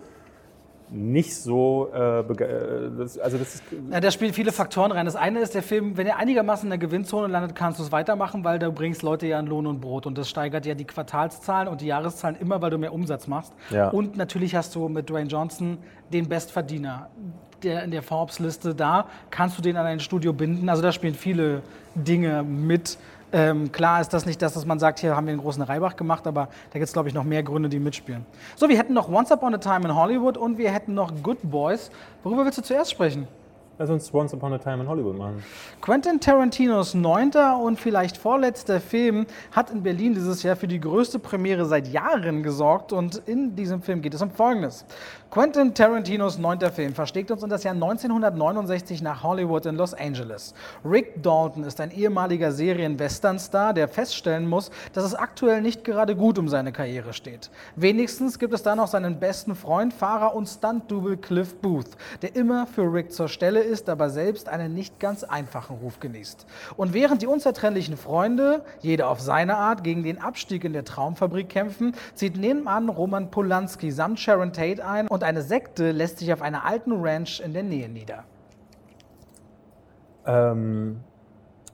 [0.93, 5.07] nicht so, äh, äh, das, also das ist, Ja, da spielen viele Faktoren rein.
[5.07, 7.93] Das eine ist, der Film, wenn er einigermaßen in der Gewinnzone landet, kannst du es
[7.93, 10.07] weitermachen, weil du bringst Leute ja in Lohn und Brot.
[10.07, 13.53] Und das steigert ja die Quartalszahlen und die Jahreszahlen immer, weil du mehr Umsatz machst.
[13.71, 13.89] Ja.
[13.91, 15.79] Und natürlich hast du mit Dwayne Johnson
[16.13, 17.11] den Bestverdiener.
[17.63, 20.69] Der in der Forbes-Liste da, kannst du den an ein Studio binden.
[20.71, 21.63] Also da spielen viele
[21.95, 22.99] Dinge mit.
[23.33, 25.97] Ähm, klar ist das nicht das, dass man sagt, hier haben wir einen großen Reibach
[25.97, 28.27] gemacht, aber da gibt es, glaube ich, noch mehr Gründe, die mitspielen.
[28.57, 31.39] So, wir hätten noch Once Upon a Time in Hollywood und wir hätten noch Good
[31.43, 31.91] Boys.
[32.23, 33.29] Worüber willst du zuerst sprechen?
[33.81, 35.43] Lass uns Once Upon a Time in Hollywood machen.
[35.81, 41.19] Quentin Tarantinos neunter und vielleicht vorletzter Film hat in Berlin dieses Jahr für die größte
[41.19, 44.85] Premiere seit Jahren gesorgt und in diesem Film geht es um Folgendes.
[45.31, 50.55] Quentin Tarantinos neunter Film versteckt uns in das Jahr 1969 nach Hollywood in Los Angeles.
[50.85, 56.37] Rick Dalton ist ein ehemaliger Serien-Western-Star, der feststellen muss, dass es aktuell nicht gerade gut
[56.39, 57.49] um seine Karriere steht.
[57.77, 62.67] Wenigstens gibt es da noch seinen besten Freund, Fahrer und Stunt-Double Cliff Booth, der immer
[62.67, 66.47] für Rick zur Stelle ist, aber selbst einen nicht ganz einfachen Ruf genießt.
[66.77, 71.49] Und während die unzertrennlichen Freunde, jeder auf seine Art, gegen den Abstieg in der Traumfabrik
[71.49, 76.43] kämpfen, zieht nebenan Roman Polanski samt Sharon Tate ein und eine Sekte lässt sich auf
[76.43, 78.25] einer alten Ranch in der Nähe nieder.
[80.27, 81.01] Ähm,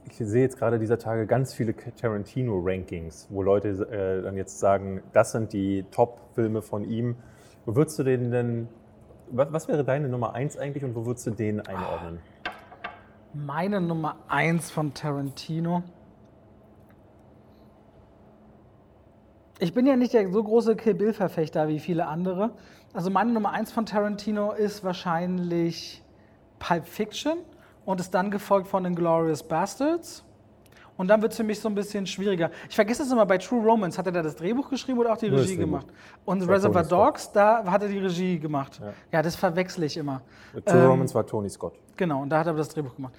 [0.09, 5.03] ich sehe jetzt gerade dieser Tage ganz viele Tarantino-Rankings, wo Leute äh, dann jetzt sagen,
[5.13, 7.17] das sind die Top-Filme von ihm.
[7.67, 8.69] Würdest du den denn,
[9.31, 12.21] was, was, wäre deine Nummer eins eigentlich und wo würdest du den einordnen?
[13.33, 15.83] Meine Nummer eins von Tarantino.
[19.59, 22.51] Ich bin ja nicht der so große Kill Bill-Verfechter wie viele andere.
[22.93, 26.03] Also meine Nummer eins von Tarantino ist wahrscheinlich
[26.59, 27.39] Pulp Fiction
[27.85, 30.26] und ist dann gefolgt von den Glorious Bastards.
[30.97, 32.51] Und dann wird es für mich so ein bisschen schwieriger.
[32.69, 35.19] Ich vergesse es immer, bei True Romance hat er da das Drehbuch geschrieben oder auch
[35.19, 35.87] die Regie gemacht.
[36.25, 38.81] Und Reservoir Dogs, da hat er die Regie gemacht.
[38.81, 40.23] Ja, ja das verwechsel ich immer.
[40.65, 41.75] True ähm, Romance war Tony Scott.
[41.97, 43.15] Genau, und da hat er das Drehbuch gemacht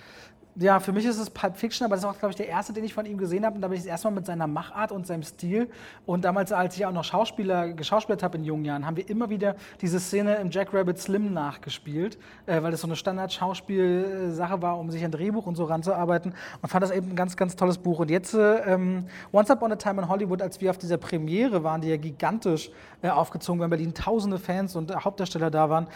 [0.59, 2.73] ja, für mich ist es Pulp Fiction, aber das ist auch, glaube ich, der erste,
[2.73, 3.55] den ich von ihm gesehen habe.
[3.55, 5.69] Und da bin ich das erste mit seiner Machart und seinem Stil.
[6.05, 9.29] Und damals, als ich auch noch Schauspieler geschauspielert habe in jungen Jahren, haben wir immer
[9.29, 12.17] wieder diese Szene im Jack Rabbit Slim nachgespielt,
[12.47, 16.33] äh, weil das so eine Standard-Schauspielsache war, um sich ein Drehbuch und so ranzuarbeiten.
[16.61, 17.99] Und fand das eben ein ganz, ganz tolles Buch.
[17.99, 21.63] Und jetzt, äh, ähm, Once Upon a Time in Hollywood, als wir auf dieser Premiere
[21.63, 22.71] waren, die ja gigantisch
[23.03, 25.87] äh, aufgezogen war in Berlin, tausende Fans und Hauptdarsteller da waren,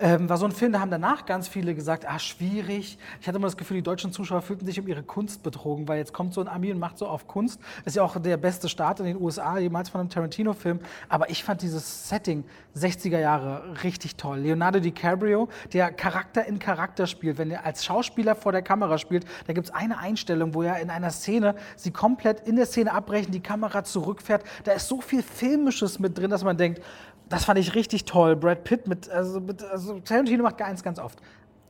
[0.00, 2.98] ähm, war so ein Film, da haben danach ganz viele gesagt, ah, schwierig.
[3.20, 5.98] Ich hatte immer das Gefühl, die deutschen Zuschauer fühlten sich um ihre Kunst betrogen, weil
[5.98, 7.60] jetzt kommt so ein Ami und macht so auf Kunst.
[7.84, 10.80] Ist ja auch der beste Start in den USA jemals von einem Tarantino-Film.
[11.08, 12.44] Aber ich fand dieses Setting
[12.76, 14.38] 60er Jahre richtig toll.
[14.38, 19.24] Leonardo DiCaprio, der Charakter in Charakter spielt, wenn er als Schauspieler vor der Kamera spielt,
[19.46, 22.92] da gibt es eine Einstellung, wo er in einer Szene sie komplett in der Szene
[22.92, 24.44] abbrechen, die Kamera zurückfährt.
[24.64, 26.82] Da ist so viel Filmisches mit drin, dass man denkt,
[27.28, 28.36] das fand ich richtig toll.
[28.36, 31.20] Brad Pitt mit, also, mit, also Tarantino macht eins ganz oft.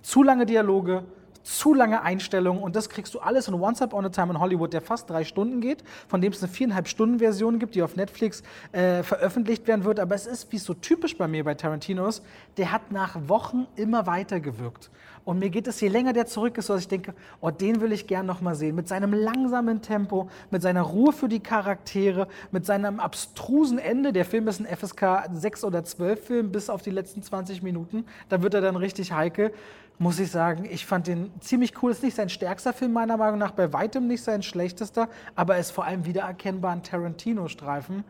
[0.02, 1.04] Zu lange Dialoge,
[1.48, 4.72] zu lange Einstellungen und das kriegst du alles in Once Upon a Time in Hollywood,
[4.72, 7.96] der fast drei Stunden geht, von dem es eine viereinhalb Stunden Version gibt, die auf
[7.96, 9.98] Netflix äh, veröffentlicht werden wird.
[9.98, 12.22] Aber es ist, wie es so typisch bei mir bei Tarantino ist,
[12.58, 14.90] der hat nach Wochen immer weiter gewirkt.
[15.24, 17.92] Und mir geht es, je länger der zurück ist, dass ich denke, oh, den will
[17.92, 18.74] ich gern noch mal sehen.
[18.74, 24.12] Mit seinem langsamen Tempo, mit seiner Ruhe für die Charaktere, mit seinem abstrusen Ende.
[24.12, 28.06] Der Film ist ein FSK 6 oder 12 Film bis auf die letzten 20 Minuten.
[28.28, 29.52] Da wird er dann richtig heikel
[29.98, 31.90] muss ich sagen, ich fand den ziemlich cool.
[31.90, 35.60] Ist nicht sein stärkster Film meiner Meinung nach, bei weitem nicht sein schlechtester, aber er
[35.60, 38.04] ist vor allem wiedererkennbar ein Tarantino-Streifen,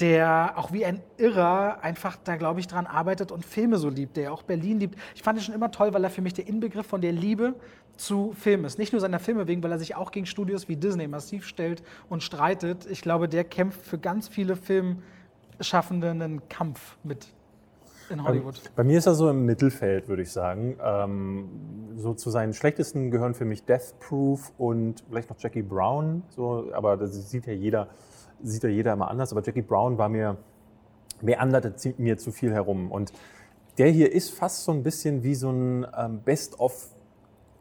[0.00, 4.16] der auch wie ein Irrer einfach da, glaube ich, dran arbeitet und Filme so liebt,
[4.16, 4.98] der auch Berlin liebt.
[5.14, 7.54] Ich fand ihn schon immer toll, weil er für mich der Inbegriff von der Liebe
[7.96, 8.78] zu Filmen ist.
[8.78, 11.82] Nicht nur seiner Filme wegen, weil er sich auch gegen Studios wie Disney massiv stellt
[12.08, 12.86] und streitet.
[12.86, 17.28] Ich glaube, der kämpft für ganz viele Filmschaffende einen Kampf mit
[18.10, 18.60] in Hollywood?
[18.76, 20.76] Bei mir ist er so im Mittelfeld, würde ich sagen.
[20.82, 21.48] Ähm,
[21.96, 26.22] so zu seinen schlechtesten gehören für mich Death Proof und vielleicht noch Jackie Brown.
[26.30, 27.88] So, aber das sieht ja jeder,
[28.42, 29.32] sieht ja jeder immer anders.
[29.32, 30.36] Aber Jackie Brown war mir,
[31.20, 32.90] meanderte mir zu viel herum.
[32.90, 33.12] Und
[33.78, 36.88] der hier ist fast so ein bisschen wie so ein ähm, Best-of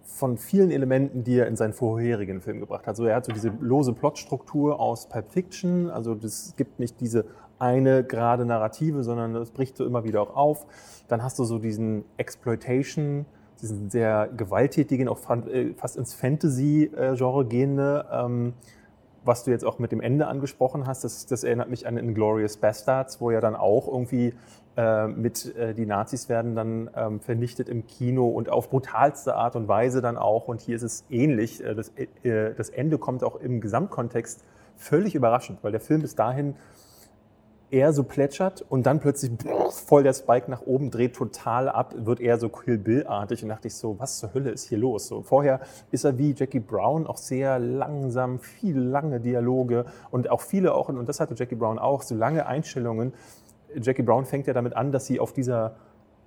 [0.03, 2.89] von vielen Elementen, die er in seinen vorherigen Film gebracht hat.
[2.89, 7.25] Also er hat so diese lose Plotstruktur aus Pulp Fiction, also es gibt nicht diese
[7.63, 10.65] eine gerade Narrative, sondern es bricht so immer wieder auch auf.
[11.07, 13.25] Dann hast du so diesen Exploitation,
[13.61, 18.53] diesen sehr gewalttätigen, auch äh, fast ins Fantasy-Genre gehende, ähm,
[19.25, 22.57] was du jetzt auch mit dem Ende angesprochen hast, das, das erinnert mich an Inglourious
[22.57, 24.33] Bastards, wo ja dann auch irgendwie
[24.75, 29.55] äh, mit äh, die Nazis werden dann ähm, vernichtet im Kino und auf brutalste Art
[29.55, 30.49] und Weise dann auch.
[30.49, 31.63] Und hier ist es ähnlich.
[31.63, 34.43] Äh, das, äh, das Ende kommt auch im Gesamtkontext
[34.75, 36.55] völlig überraschend, weil der Film bis dahin
[37.73, 39.31] eher so plätschert und dann plötzlich
[39.71, 43.67] voll der Spike nach oben dreht total ab, wird eher so Kill Bill-artig und dachte
[43.67, 45.07] ich so, was zur Hölle ist hier los?
[45.07, 45.59] So, vorher
[45.89, 50.87] ist er wie Jackie Brown auch sehr langsam, viel lange Dialoge und auch viele auch,
[50.87, 53.13] und das hatte Jackie Brown auch, so lange Einstellungen.
[53.75, 55.75] Jackie Brown fängt ja damit an, dass sie auf dieser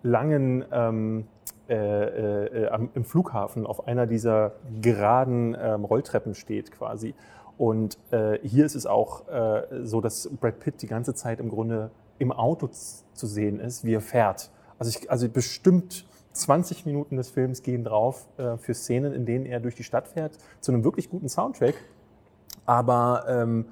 [0.02, 1.28] langen ähm,
[1.68, 7.14] äh, äh, äh im Flughafen auf einer dieser geraden ähm, Rolltreppen steht quasi
[7.58, 11.48] und äh, hier ist es auch äh, so, dass Brad Pitt die ganze Zeit im
[11.48, 14.50] Grunde im Auto zu sehen ist, wie er fährt.
[14.78, 19.46] Also, ich, also bestimmt 20 Minuten des Films gehen drauf äh, für Szenen, in denen
[19.46, 21.74] er durch die Stadt fährt, zu einem wirklich guten Soundtrack.
[22.66, 23.66] Aber ähm,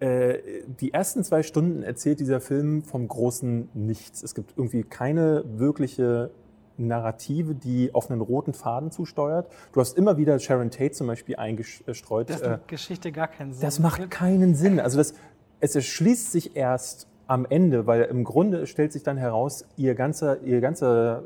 [0.00, 0.38] äh,
[0.80, 4.22] die ersten zwei Stunden erzählt dieser Film vom großen Nichts.
[4.22, 6.30] Es gibt irgendwie keine wirkliche
[6.78, 9.48] Narrative, die auf einen roten Faden zusteuert.
[9.72, 12.30] Du hast immer wieder Sharon Tate zum Beispiel eingestreut.
[12.30, 13.62] Das macht äh, Geschichte gar keinen Sinn.
[13.62, 14.80] Das macht keinen Sinn.
[14.80, 15.14] Also das,
[15.60, 20.40] es erschließt sich erst am Ende, weil im Grunde stellt sich dann heraus, ihr ganzer,
[20.42, 21.24] ihr ganzer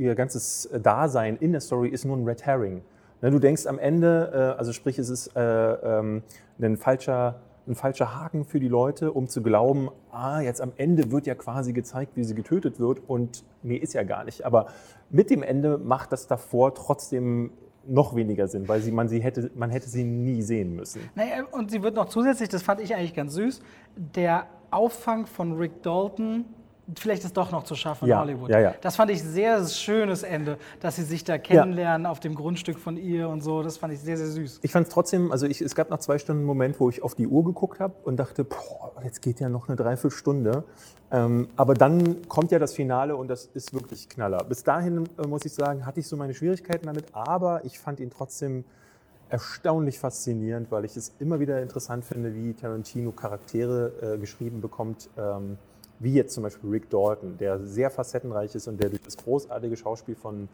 [0.00, 2.82] ihr ganzes Dasein in der Story ist nur ein Red Herring.
[3.20, 6.22] Ne, du denkst am Ende, äh, also sprich, es ist äh, ähm,
[6.58, 11.10] ein falscher ein falscher Haken für die Leute, um zu glauben, ah, jetzt am Ende
[11.12, 14.44] wird ja quasi gezeigt, wie sie getötet wird und nee, ist ja gar nicht.
[14.44, 14.66] Aber
[15.10, 17.52] mit dem Ende macht das davor trotzdem
[17.86, 21.00] noch weniger Sinn, weil sie, man, sie hätte, man hätte sie nie sehen müssen.
[21.14, 23.60] Naja, und sie wird noch zusätzlich, das fand ich eigentlich ganz süß,
[23.96, 26.44] der Auffang von Rick Dalton
[26.98, 28.50] vielleicht ist doch noch zu schaffen ja, in Hollywood.
[28.50, 28.74] Ja, ja.
[28.80, 32.96] Das fand ich sehr schönes Ende, dass sie sich da kennenlernen auf dem Grundstück von
[32.96, 33.62] ihr und so.
[33.62, 34.60] Das fand ich sehr, sehr süß.
[34.62, 37.02] Ich fand es trotzdem, also ich, es gab nach zwei Stunden einen Moment, wo ich
[37.02, 40.64] auf die Uhr geguckt habe und dachte, boah, jetzt geht ja noch eine Dreiviertelstunde.
[41.12, 44.44] Ähm, aber dann kommt ja das Finale und das ist wirklich Knaller.
[44.44, 47.98] Bis dahin, äh, muss ich sagen, hatte ich so meine Schwierigkeiten damit, aber ich fand
[48.00, 48.64] ihn trotzdem
[49.28, 55.08] erstaunlich faszinierend, weil ich es immer wieder interessant finde, wie Tarantino Charaktere äh, geschrieben bekommt.
[55.16, 55.56] Ähm,
[56.00, 59.76] wie jetzt zum Beispiel Rick Dalton, der sehr facettenreich ist und der durch das großartige
[59.76, 60.48] Schauspiel von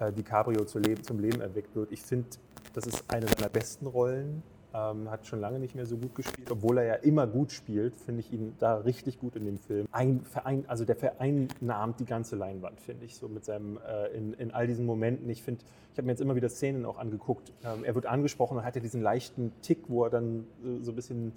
[0.00, 1.92] äh, DiCaprio zu leben, zum Leben erweckt wird.
[1.92, 2.28] Ich finde,
[2.74, 4.42] das ist eine seiner besten Rollen.
[4.74, 7.96] Ähm, hat schon lange nicht mehr so gut gespielt, obwohl er ja immer gut spielt,
[7.96, 9.86] finde ich ihn da richtig gut in dem Film.
[9.90, 14.34] Ein Verein, also der vereinnahmt die ganze Leinwand, finde ich, so mit seinem, äh, in,
[14.34, 15.30] in all diesen Momenten.
[15.30, 17.52] Ich finde, ich habe mir jetzt immer wieder Szenen auch angeguckt.
[17.64, 20.92] Ähm, er wird angesprochen und hat ja diesen leichten Tick, wo er dann äh, so
[20.92, 21.32] ein bisschen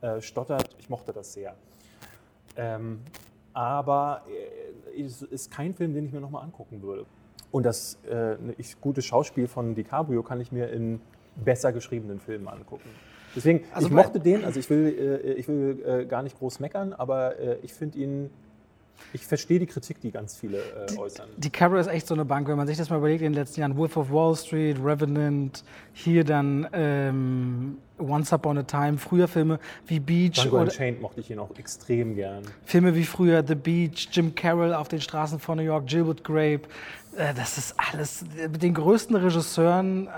[0.00, 0.74] äh, stottert.
[0.78, 1.56] Ich mochte das sehr.
[2.58, 3.00] Ähm,
[3.54, 4.22] aber
[4.94, 7.06] äh, es ist kein Film, den ich mir nochmal angucken würde.
[7.50, 8.36] Und das äh,
[8.80, 11.00] gute Schauspiel von DiCaprio kann ich mir in
[11.36, 12.90] besser geschriebenen Filmen angucken.
[13.34, 16.60] Deswegen, also ich mochte den, also ich will, äh, ich will äh, gar nicht groß
[16.60, 18.30] meckern, aber äh, ich finde ihn
[19.12, 21.28] ich verstehe die Kritik, die ganz viele äh, äußern.
[21.36, 23.32] Die, die Carol ist echt so eine Bank, wenn man sich das mal überlegt in
[23.32, 23.76] den letzten Jahren.
[23.76, 30.00] Wolf of Wall Street, Revenant, hier dann ähm, Once Upon a Time, früher Filme wie
[30.00, 30.34] Beach.
[30.34, 32.42] Django Unchained mochte ich ihn auch extrem gern.
[32.64, 36.62] Filme wie früher The Beach, Jim Carroll auf den Straßen von New York, Gilbert Grape.
[37.16, 40.10] Äh, das ist alles mit den größten Regisseuren, äh,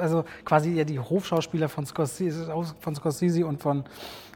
[0.00, 3.84] also quasi ja die Hofschauspieler von Scorsese, von Scorsese und von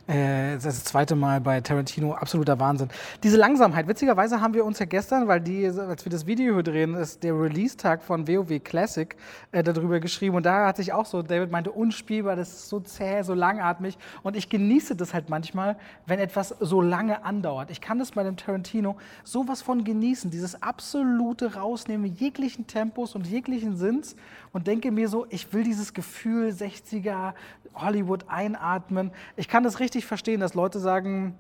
[0.08, 2.88] äh, das, zweite Mal bei Tarantino, absoluter Wahnsinn.
[3.22, 6.62] Diese Langsamkeit, witzigerweise haben wir uns ja gestern, weil die, als wir das Video hier
[6.64, 9.14] drehen, ist der Release-Tag von WoW Classic
[9.52, 10.36] äh, darüber geschrieben.
[10.36, 13.96] Und da hatte ich auch so, David meinte, unspielbar, das ist so zäh, so langatmig.
[14.24, 15.76] Und ich genieße das halt manchmal,
[16.06, 17.70] wenn etwas so lange andauert.
[17.70, 23.26] Ich kann das bei dem Tarantino sowas von genießen, dieses absolute Rausnehmen jeglichen Tempos und
[23.26, 24.16] jeglichen Sinns
[24.52, 27.34] und denke mir so, ich will dieses Gefühl 60er
[27.74, 29.10] Hollywood einatmen.
[29.36, 31.34] Ich kann das richtig verstehen, dass Leute sagen,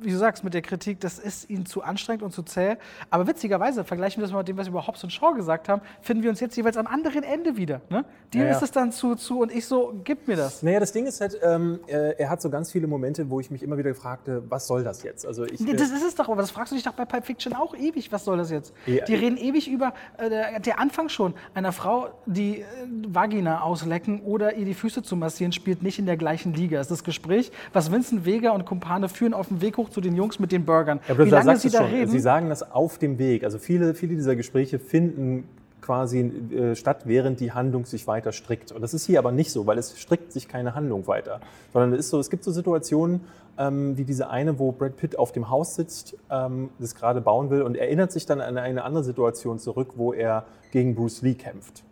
[0.00, 2.76] wie du sagst, mit der Kritik, das ist ihnen zu anstrengend und zu zäh.
[3.10, 5.68] Aber witzigerweise, vergleichen wir das mal mit dem, was wir über Hobbs und Shaw gesagt
[5.68, 7.80] haben, finden wir uns jetzt jeweils am anderen Ende wieder.
[7.90, 8.04] Ne?
[8.32, 10.62] Dir ja, ist es dann zu, zu und ich so, gib mir das.
[10.62, 13.50] Naja, das Ding ist halt, ähm, äh, er hat so ganz viele Momente, wo ich
[13.50, 15.26] mich immer wieder fragte, was soll das jetzt?
[15.26, 17.26] Also ich, äh, das ist es doch, aber das fragst du dich doch bei Pulp
[17.26, 18.72] Fiction auch ewig, was soll das jetzt?
[18.86, 22.64] Ja, die reden ewig über, äh, der, der, Anfang schon, einer Frau, die äh,
[23.08, 26.78] Vagina auslecken oder ihr die Füße zu massieren, spielt nicht in der gleichen Liga.
[26.78, 30.00] Das ist das Gespräch, was Vincent Vega und Kumpane führen auf dem Weg hoch zu
[30.00, 31.00] den Jungs mit den Burgern.
[31.08, 31.86] Ja, Wie lange sie da schon.
[31.88, 32.10] reden?
[32.10, 33.44] Sie sagen das auf dem Weg.
[33.44, 35.44] Also viele, viele dieser Gespräche finden
[35.80, 38.72] quasi äh, statt, während die Handlung sich weiter strickt.
[38.72, 41.40] Und das ist hier aber nicht so, weil es strickt sich keine Handlung weiter.
[41.72, 43.20] Sondern es ist so, es gibt so Situationen,
[43.58, 47.50] ähm, wie diese eine, wo Brad Pitt auf dem Haus sitzt, ähm, das gerade bauen
[47.50, 51.34] will und erinnert sich dann an eine andere Situation zurück, wo er gegen Bruce Lee
[51.34, 51.82] kämpft.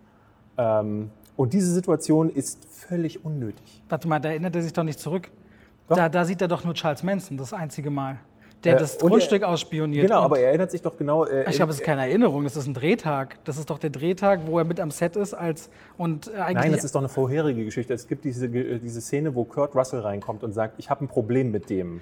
[0.57, 3.83] Ähm, und diese Situation ist völlig unnötig.
[3.89, 5.31] Warte mal, da erinnert er sich doch nicht zurück.
[5.97, 8.19] Da, da, sieht er doch nur Charles Manson, das einzige Mal.
[8.65, 10.07] Der äh, das Grundstück er, ausspioniert.
[10.07, 11.25] Genau, aber er erinnert sich doch genau.
[11.25, 13.39] Äh, ich glaube, es keine Erinnerung, das ist ein Drehtag.
[13.45, 16.55] Das ist doch der Drehtag, wo er mit am Set ist als und äh, eigentlich.
[16.55, 17.95] Nein, das ist doch eine vorherige Geschichte.
[17.95, 21.51] Es gibt diese, diese Szene, wo Kurt Russell reinkommt und sagt, ich habe ein Problem
[21.51, 22.01] mit dem.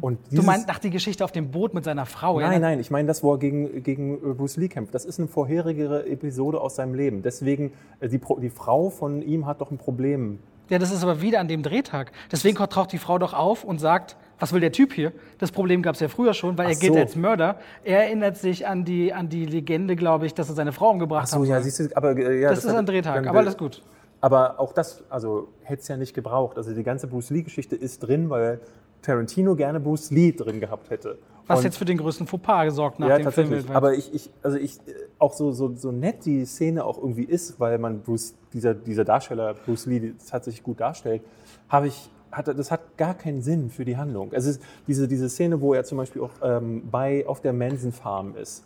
[0.00, 2.40] Und du meinst nach die Geschichte auf dem Boot mit seiner Frau?
[2.40, 2.58] Nein, ja?
[2.58, 4.94] nein, ich meine das, wo er gegen, gegen Bruce Lee kämpft.
[4.94, 7.22] Das ist eine vorherige Episode aus seinem Leben.
[7.22, 10.38] Deswegen, äh, die, die Frau von ihm hat doch ein Problem
[10.70, 12.12] ja, das ist aber wieder an dem Drehtag.
[12.32, 15.12] Deswegen taucht die Frau doch auf und sagt, was will der Typ hier?
[15.38, 16.98] Das Problem gab es ja früher schon, weil Ach er gilt so.
[17.00, 17.58] als Mörder.
[17.84, 21.24] Er erinnert sich an die, an die Legende, glaube ich, dass er seine Frau umgebracht
[21.24, 21.28] hat.
[21.34, 21.48] Ach so, hat.
[21.48, 23.82] ja, siehst du, aber äh, ja, das, das ist ein Drehtag, aber alles gut.
[24.22, 26.56] Aber auch das, also hätte es ja nicht gebraucht.
[26.56, 28.60] Also die ganze Bruce Lee-Geschichte ist drin, weil
[29.02, 31.18] Tarantino gerne Bruce Lee drin gehabt hätte.
[31.46, 33.64] Was und jetzt für den größten Fauxpas gesorgt nach ja, dem Film.
[33.72, 34.78] Aber ich, ich, also ich,
[35.18, 39.04] auch so, so, so nett die Szene auch irgendwie ist, weil man Bruce, dieser, dieser
[39.04, 41.22] Darsteller Bruce Lee tatsächlich gut darstellt,
[41.68, 44.32] habe ich, hat, das hat gar keinen Sinn für die Handlung.
[44.32, 48.36] Also diese, diese Szene, wo er zum Beispiel auch ähm, bei, auf der Manson Farm
[48.36, 48.64] ist,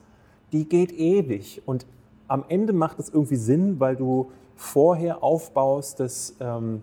[0.53, 1.87] die geht ewig und
[2.28, 6.82] am Ende macht es irgendwie Sinn, weil du vorher aufbaust, dass ähm,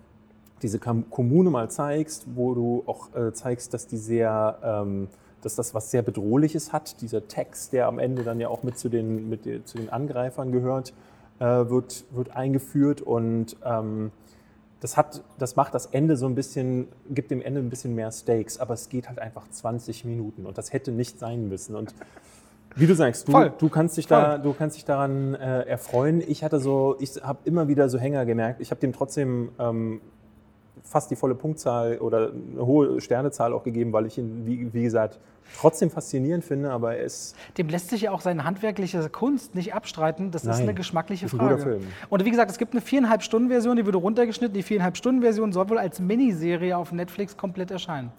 [0.62, 5.08] diese Kommune mal zeigst, wo du auch äh, zeigst, dass die sehr ähm,
[5.42, 7.00] dass das was sehr Bedrohliches hat.
[7.00, 10.52] Dieser Text, der am Ende dann ja auch mit zu den, mit, zu den Angreifern
[10.52, 10.94] gehört,
[11.38, 14.12] äh, wird, wird eingeführt und ähm,
[14.80, 18.10] das, hat, das macht das Ende so ein bisschen, gibt dem Ende ein bisschen mehr
[18.12, 21.76] Stakes, aber es geht halt einfach 20 Minuten und das hätte nicht sein müssen.
[21.76, 21.94] Und
[22.74, 26.22] wie du sagst, du, du kannst dich da, du kannst dich daran äh, erfreuen.
[26.26, 28.60] Ich hatte so, ich habe immer wieder so Hänger gemerkt.
[28.60, 30.00] Ich habe dem trotzdem ähm,
[30.92, 34.82] fast die volle Punktzahl oder eine hohe Sternezahl auch gegeben, weil ich ihn, wie, wie
[34.82, 35.18] gesagt,
[35.58, 37.34] trotzdem faszinierend finde, aber er ist.
[37.58, 40.30] Dem lässt sich ja auch seine handwerkliche Kunst nicht abstreiten.
[40.30, 41.56] Das Nein, ist eine geschmackliche ist ein Frage.
[41.56, 41.86] Guter Film.
[42.10, 44.54] Und wie gesagt, es gibt eine viereinhalb Stunden Version, die wurde runtergeschnitten.
[44.54, 48.12] Die viereinhalb Stunden Version soll wohl als Miniserie auf Netflix komplett erscheinen.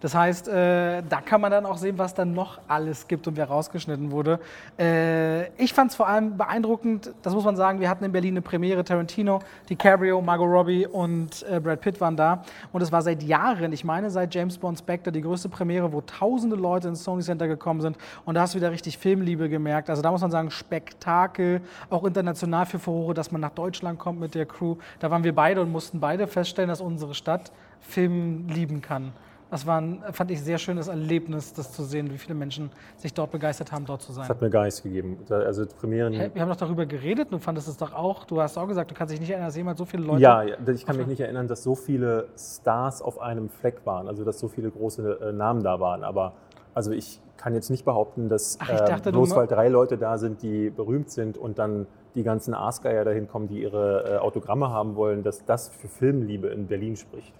[0.00, 3.36] Das heißt, äh, da kann man dann auch sehen, was dann noch alles gibt und
[3.36, 4.38] wer rausgeschnitten wurde.
[4.78, 8.34] Äh, ich fand es vor allem beeindruckend, das muss man sagen, wir hatten in Berlin
[8.34, 12.44] eine Premiere, Tarantino, DiCaprio, Margot Robbie und äh, Brad Pitt waren da.
[12.72, 16.00] Und es war seit Jahren, ich meine seit James Bond Spectre, die größte Premiere, wo
[16.00, 17.96] tausende Leute ins Sony Center gekommen sind.
[18.24, 19.90] Und da hast du wieder richtig Filmliebe gemerkt.
[19.90, 24.20] Also da muss man sagen, Spektakel, auch international für Furore, dass man nach Deutschland kommt
[24.20, 24.76] mit der Crew.
[25.00, 29.12] Da waren wir beide und mussten beide feststellen, dass unsere Stadt Film lieben kann.
[29.50, 33.14] Das war ein, fand ich, sehr schönes Erlebnis, das zu sehen, wie viele Menschen sich
[33.14, 34.22] dort begeistert haben, dort zu sein.
[34.22, 35.18] Das hat mir Geist gegeben.
[35.30, 36.12] Also Premieren.
[36.12, 38.90] Hey, wir haben doch darüber geredet, du fandest es doch auch, du hast auch gesagt,
[38.90, 40.20] du kannst dich nicht erinnern, dass jemand so viele Leute.
[40.20, 44.24] Ja, ich kann mich nicht erinnern, dass so viele Stars auf einem Fleck waren, also
[44.24, 46.04] dass so viele große äh, Namen da waren.
[46.04, 46.34] Aber
[46.74, 50.18] also ich kann jetzt nicht behaupten, dass Ach, dachte, äh, bloß weil drei Leute da
[50.18, 54.70] sind, die berühmt sind und dann die ganzen Aasgeier dahin kommen, die ihre äh, Autogramme
[54.70, 57.32] haben wollen, dass das für Filmliebe in Berlin spricht.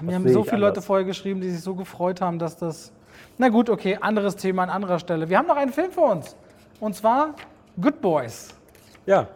[0.00, 0.76] Mir haben so viele anders.
[0.76, 2.92] Leute vorher geschrieben, die sich so gefreut haben, dass das.
[3.38, 5.28] Na gut, okay, anderes Thema an anderer Stelle.
[5.28, 6.36] Wir haben noch einen Film für uns.
[6.80, 7.34] Und zwar
[7.80, 8.54] Good Boys.
[9.06, 9.28] Ja.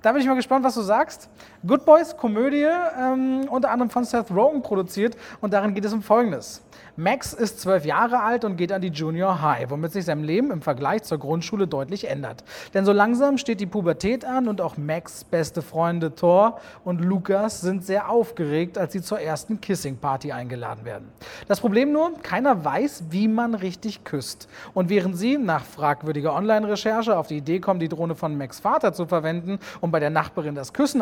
[0.00, 1.28] Da bin ich mal gespannt, was du sagst.
[1.64, 2.66] Good Boys, Komödie,
[2.98, 5.16] ähm, unter anderem von Seth Rogen produziert.
[5.40, 6.60] Und darin geht es um Folgendes.
[6.96, 10.50] Max ist zwölf Jahre alt und geht an die Junior High, womit sich sein Leben
[10.50, 12.44] im Vergleich zur Grundschule deutlich ändert.
[12.74, 17.62] Denn so langsam steht die Pubertät an und auch Max' beste Freunde Thor und Lukas
[17.62, 21.08] sind sehr aufgeregt, als sie zur ersten Kissing-Party eingeladen werden.
[21.48, 24.48] Das Problem nur, keiner weiß, wie man richtig küsst.
[24.74, 28.92] Und während sie nach fragwürdiger Online-Recherche auf die Idee kommen, die Drohne von Max Vater
[28.92, 31.00] zu verwenden, um bei der Nachbarin das Küssen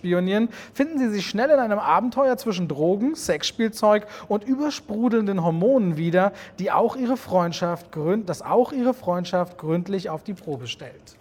[0.00, 5.96] auszuspionieren, finden sie sich schnell in einem Abenteuer zwischen Drogen, Sexspielzeug und übersprudelnden den Hormonen
[5.96, 7.86] wieder, die auch ihre Freundschaft,
[8.26, 11.16] das auch ihre Freundschaft gründlich auf die Probe stellt.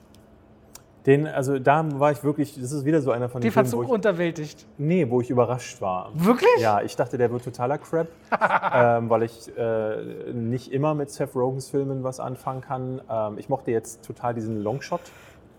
[1.05, 3.73] Den, also da war ich wirklich, das ist wieder so einer von den Die fandst
[3.73, 4.65] du unterwältigt?
[4.77, 6.11] Nee, wo ich überrascht war.
[6.13, 6.49] Wirklich?
[6.59, 8.07] Ja, ich dachte, der wird totaler Crap,
[8.73, 13.01] ähm, weil ich äh, nicht immer mit Seth Rogans Filmen was anfangen kann.
[13.09, 15.01] Ähm, ich mochte jetzt total diesen Longshot.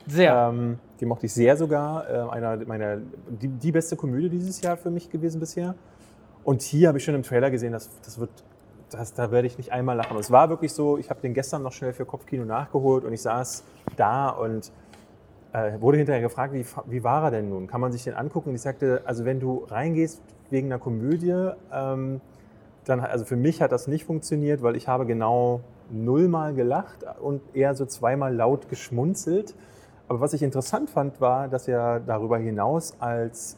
[0.06, 0.50] Sehr.
[0.50, 2.08] Ähm, den mochte ich sehr sogar.
[2.08, 2.98] Äh, einer meiner,
[3.28, 5.74] die, die beste Komödie dieses Jahr für mich gewesen bisher.
[6.44, 8.30] Und hier habe ich schon im Trailer gesehen, dass das wird,
[8.90, 10.16] das, da werde ich nicht einmal lachen.
[10.16, 13.12] Und es war wirklich so, ich habe den gestern noch schnell für Kopfkino nachgeholt und
[13.12, 13.62] ich saß
[13.96, 14.72] da und
[15.52, 17.66] äh, wurde hinterher gefragt, wie, wie war er denn nun?
[17.66, 18.50] Kann man sich den angucken?
[18.50, 22.20] Und ich sagte, also wenn du reingehst wegen einer Komödie, ähm,
[22.84, 27.42] dann, also für mich hat das nicht funktioniert, weil ich habe genau nullmal gelacht und
[27.54, 29.54] eher so zweimal laut geschmunzelt.
[30.10, 33.56] Aber was ich interessant fand, war, dass er darüber hinaus als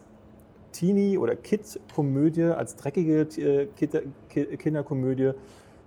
[0.73, 5.31] Teenie- oder Kid-Komödie, als dreckige äh, Kinderkomödie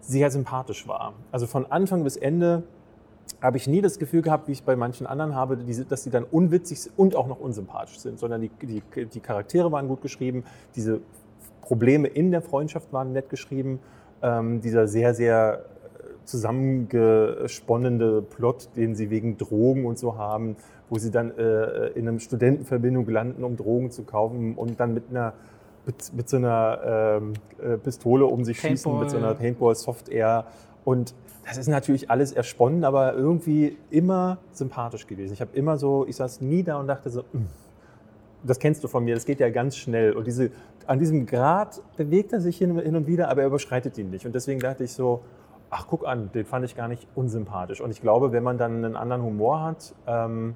[0.02, 1.14] sehr sympathisch war.
[1.32, 2.64] Also von Anfang bis Ende
[3.44, 5.56] habe ich nie das Gefühl gehabt, wie ich bei manchen anderen habe,
[5.88, 9.88] dass sie dann unwitzig und auch noch unsympathisch sind, sondern die, die, die Charaktere waren
[9.88, 10.46] gut geschrieben,
[10.76, 11.00] diese
[11.62, 13.80] Probleme in der Freundschaft waren nett geschrieben,
[14.24, 15.64] ähm, dieser sehr, sehr
[16.26, 20.56] zusammengesponnene Plot, den sie wegen Drogen und so haben,
[20.90, 25.06] wo sie dann äh, in einer Studentenverbindung landen, um Drogen zu kaufen und dann mit
[25.10, 25.34] einer
[25.86, 28.72] mit, mit so einer ähm, äh, Pistole um sich Paintball.
[28.72, 30.46] schießen, mit so einer Paintball-Software.
[30.84, 31.14] Und
[31.46, 35.34] das ist natürlich alles ersponnen, aber irgendwie immer sympathisch gewesen.
[35.34, 37.46] Ich habe immer so, ich saß nie da und dachte so, mm,
[38.44, 40.14] das kennst du von mir, das geht ja ganz schnell.
[40.14, 40.52] Und diese,
[40.86, 44.26] an diesem Grad bewegt er sich hin, hin und wieder, aber er überschreitet ihn nicht.
[44.26, 45.22] Und deswegen dachte ich so,
[45.76, 47.82] ach guck an, den fand ich gar nicht unsympathisch.
[47.82, 50.56] Und ich glaube, wenn man dann einen anderen Humor hat, ähm,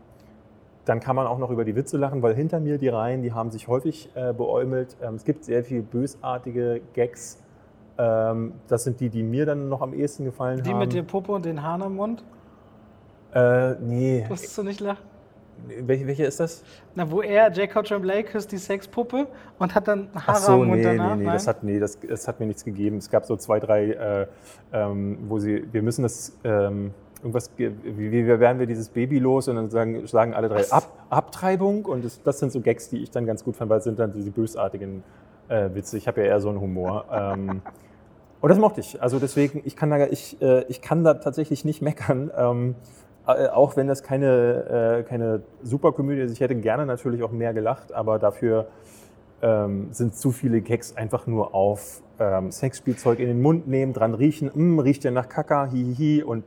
[0.86, 3.34] dann kann man auch noch über die Witze lachen, weil hinter mir die Reihen, die
[3.34, 4.96] haben sich häufig äh, beäumelt.
[5.02, 7.38] Ähm, es gibt sehr viele bösartige Gags.
[7.98, 10.80] Ähm, das sind die, die mir dann noch am ehesten gefallen die haben.
[10.80, 12.24] Die mit der Puppe und den Haaren im Mund?
[13.34, 14.26] Äh, nee.
[14.30, 15.04] Musstest du nicht lachen?
[15.82, 16.64] Welche, welche ist das?
[16.96, 20.72] Na, wo er, Jacob Tremblay, küsst die Sexpuppe und hat dann Haare Ach so, am
[20.72, 21.16] nee, danach.
[21.16, 22.98] Nee, nee, das hat, nee das, das hat mir nichts gegeben.
[22.98, 24.28] Es gab so zwei, drei, äh,
[24.74, 29.48] ähm, wo sie, wir müssen das, ähm, irgendwas, wie, wie werden wir dieses Baby los?
[29.48, 31.86] Und dann sagen, sagen alle drei Ab, Abtreibung.
[31.86, 34.00] Und das, das, sind so Gags, die ich dann ganz gut fand, weil es sind
[34.00, 35.04] dann diese bösartigen
[35.48, 35.98] äh, Witze.
[35.98, 37.06] Ich habe ja eher so einen Humor.
[37.12, 37.62] ähm,
[38.42, 39.02] Und das mochte ich.
[39.02, 42.32] Also deswegen, ich kann da, ich, äh, ich kann da tatsächlich nicht meckern.
[42.36, 46.32] Ähm, äh, auch wenn das keine, äh, keine Superkomödie ist.
[46.32, 48.68] Ich hätte gerne natürlich auch mehr gelacht, aber dafür
[49.42, 54.14] ähm, sind zu viele Gags einfach nur auf ähm, Sexspielzeug in den Mund nehmen, dran
[54.14, 56.44] riechen, mm, riecht ja nach Kaka, hihihi und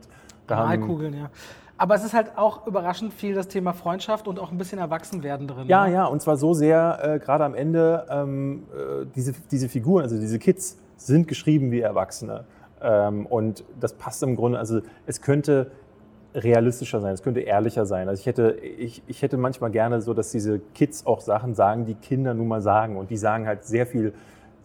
[0.47, 1.29] da haben, Malkugeln, ja.
[1.77, 5.47] Aber es ist halt auch überraschend viel das Thema Freundschaft und auch ein bisschen Erwachsenwerden
[5.47, 5.67] drin.
[5.67, 5.93] Ja, ne?
[5.93, 10.19] ja, und zwar so sehr, äh, gerade am Ende, ähm, äh, diese, diese Figuren, also
[10.19, 12.45] diese Kids, sind geschrieben wie Erwachsene.
[12.81, 15.71] Ähm, und das passt im Grunde, also es könnte
[16.35, 18.09] realistischer sein, es könnte ehrlicher sein.
[18.09, 21.85] Also ich hätte, ich, ich hätte manchmal gerne so, dass diese Kids auch Sachen sagen,
[21.85, 22.97] die Kinder nun mal sagen.
[22.97, 24.13] Und die sagen halt sehr viel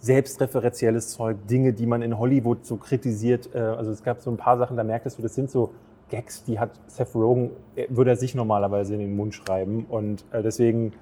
[0.01, 3.55] selbstreferenzielles Zeug, Dinge, die man in Hollywood so kritisiert.
[3.55, 5.71] Äh, Also es gab so ein paar Sachen, da merktest du, das sind so
[6.09, 9.87] Gags, die hat Seth Rogen, äh, würde er sich normalerweise in den Mund schreiben.
[9.89, 10.93] Und äh, deswegen,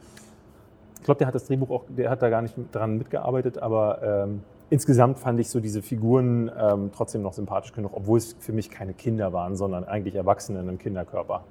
[0.99, 4.03] ich glaube, der hat das Drehbuch auch, der hat da gar nicht dran mitgearbeitet, aber
[4.03, 8.53] ähm, insgesamt fand ich so diese Figuren ähm, trotzdem noch sympathisch genug, obwohl es für
[8.53, 11.45] mich keine Kinder waren, sondern eigentlich Erwachsene in einem Kinderkörper.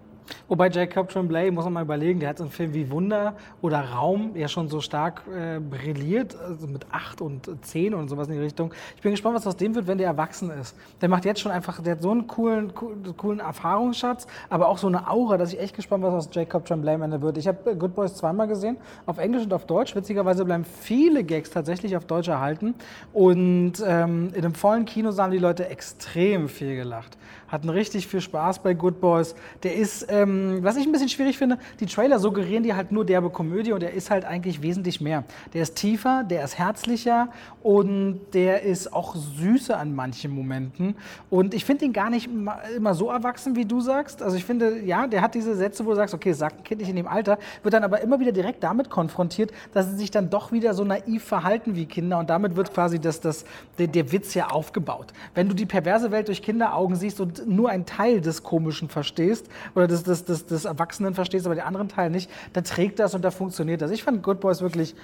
[0.48, 3.82] Wobei Jacob Tremblay, muss man mal überlegen, der hat so einen Film wie Wunder oder
[3.82, 8.34] Raum ja schon so stark äh, brilliert, also mit 8 und 10 und sowas in
[8.34, 8.74] die Richtung.
[8.96, 10.76] Ich bin gespannt, was aus dem wird, wenn der erwachsen ist.
[11.02, 12.74] Der macht jetzt schon einfach, der hat so einen coolen,
[13.18, 16.96] coolen, Erfahrungsschatz, aber auch so eine Aura, dass ich echt gespannt was aus Jacob Tremblay
[16.96, 17.38] am Ende wird.
[17.38, 19.96] Ich habe äh, Good Boys zweimal gesehen, auf Englisch und auf Deutsch.
[19.96, 22.76] Witzigerweise bleiben viele Gags tatsächlich auf Deutsch erhalten.
[23.14, 27.18] Und ähm, in einem vollen Kino haben die Leute extrem viel gelacht.
[27.48, 29.36] Hatten richtig viel Spaß bei Good Boys.
[29.64, 33.06] Der ist, ähm, was ich ein bisschen schwierig finde, die Trailer suggerieren dir halt nur
[33.06, 35.24] derbe Komödie und der ist halt eigentlich wesentlich mehr.
[35.54, 37.30] Der ist tiefer, der ist herzlicher
[37.62, 40.96] und der ist auch süßer an manchen Momenten.
[41.30, 42.30] Und ich finde ihn gar nicht
[42.76, 44.22] immer so erwachsen, wie du sagst.
[44.22, 46.82] Also ich finde, ja, der hat diese Sätze, wo du sagst, okay, sagt ein Kind
[46.82, 50.12] nicht in dem Alter, wird dann aber immer wieder direkt damit konfrontiert, dass sie sich
[50.12, 53.46] dann doch wieder so naiv verhalten wie Kinder und damit wird quasi das, das,
[53.78, 55.14] der, der Witz ja aufgebaut.
[55.34, 59.48] Wenn du die perverse Welt durch Kinderaugen siehst und nur einen Teil des Komischen verstehst
[59.76, 63.16] oder des, des, des, des Erwachsenen verstehst, aber den anderen Teil nicht, dann trägt das
[63.16, 63.92] und da funktioniert das.
[63.92, 64.96] Ich fand Good Boys wirklich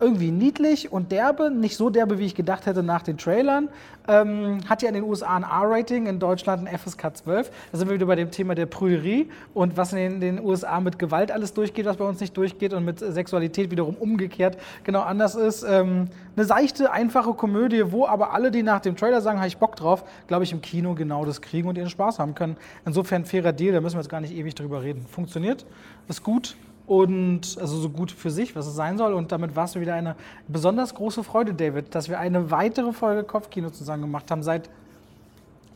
[0.00, 3.68] irgendwie niedlich und derbe, nicht so derbe, wie ich gedacht hätte nach den Trailern.
[4.06, 7.50] Ähm, hat ja in den USA ein R-Rating, in Deutschland ein FSK 12.
[7.72, 10.78] Da sind wir wieder bei dem Thema der Prüderie und was in den, den USA
[10.80, 15.00] mit Gewalt alles durchgeht, was bei uns nicht durchgeht und mit Sexualität wiederum umgekehrt genau
[15.00, 15.64] anders ist.
[15.66, 19.56] Ähm, eine seichte, einfache Komödie, wo aber alle, die nach dem Trailer sagen, habe ich
[19.56, 22.56] Bock drauf, glaube ich, im Kino genau das kriegen und ihren Spaß haben können.
[22.84, 25.06] Insofern fairer Deal, da müssen wir jetzt gar nicht ewig drüber reden.
[25.06, 25.66] Funktioniert,
[26.08, 26.56] ist gut
[26.86, 29.14] und also so gut für sich, was es sein soll.
[29.14, 30.16] Und damit war es wieder eine
[30.48, 34.68] besonders große Freude, David, dass wir eine weitere Folge Kopfkino zusammen gemacht haben, seit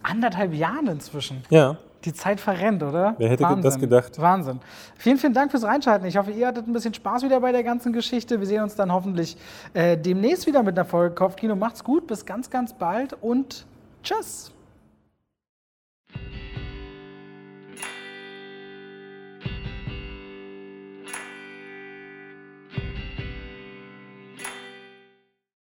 [0.03, 1.43] anderthalb Jahren inzwischen.
[1.51, 1.77] Ja.
[2.05, 3.17] Die Zeit verrennt, oder?
[3.19, 3.63] Wer hätte Wahnsinn.
[3.63, 4.21] das gedacht?
[4.21, 4.61] Wahnsinn.
[4.97, 6.07] Vielen, vielen Dank fürs Reinschalten.
[6.07, 8.39] Ich hoffe, ihr hattet ein bisschen Spaß wieder bei der ganzen Geschichte.
[8.39, 9.37] Wir sehen uns dann hoffentlich
[9.75, 11.57] äh, demnächst wieder mit einer Folge Kopfkino.
[11.57, 13.67] Macht's gut, bis ganz, ganz bald und
[14.05, 14.53] tschüss.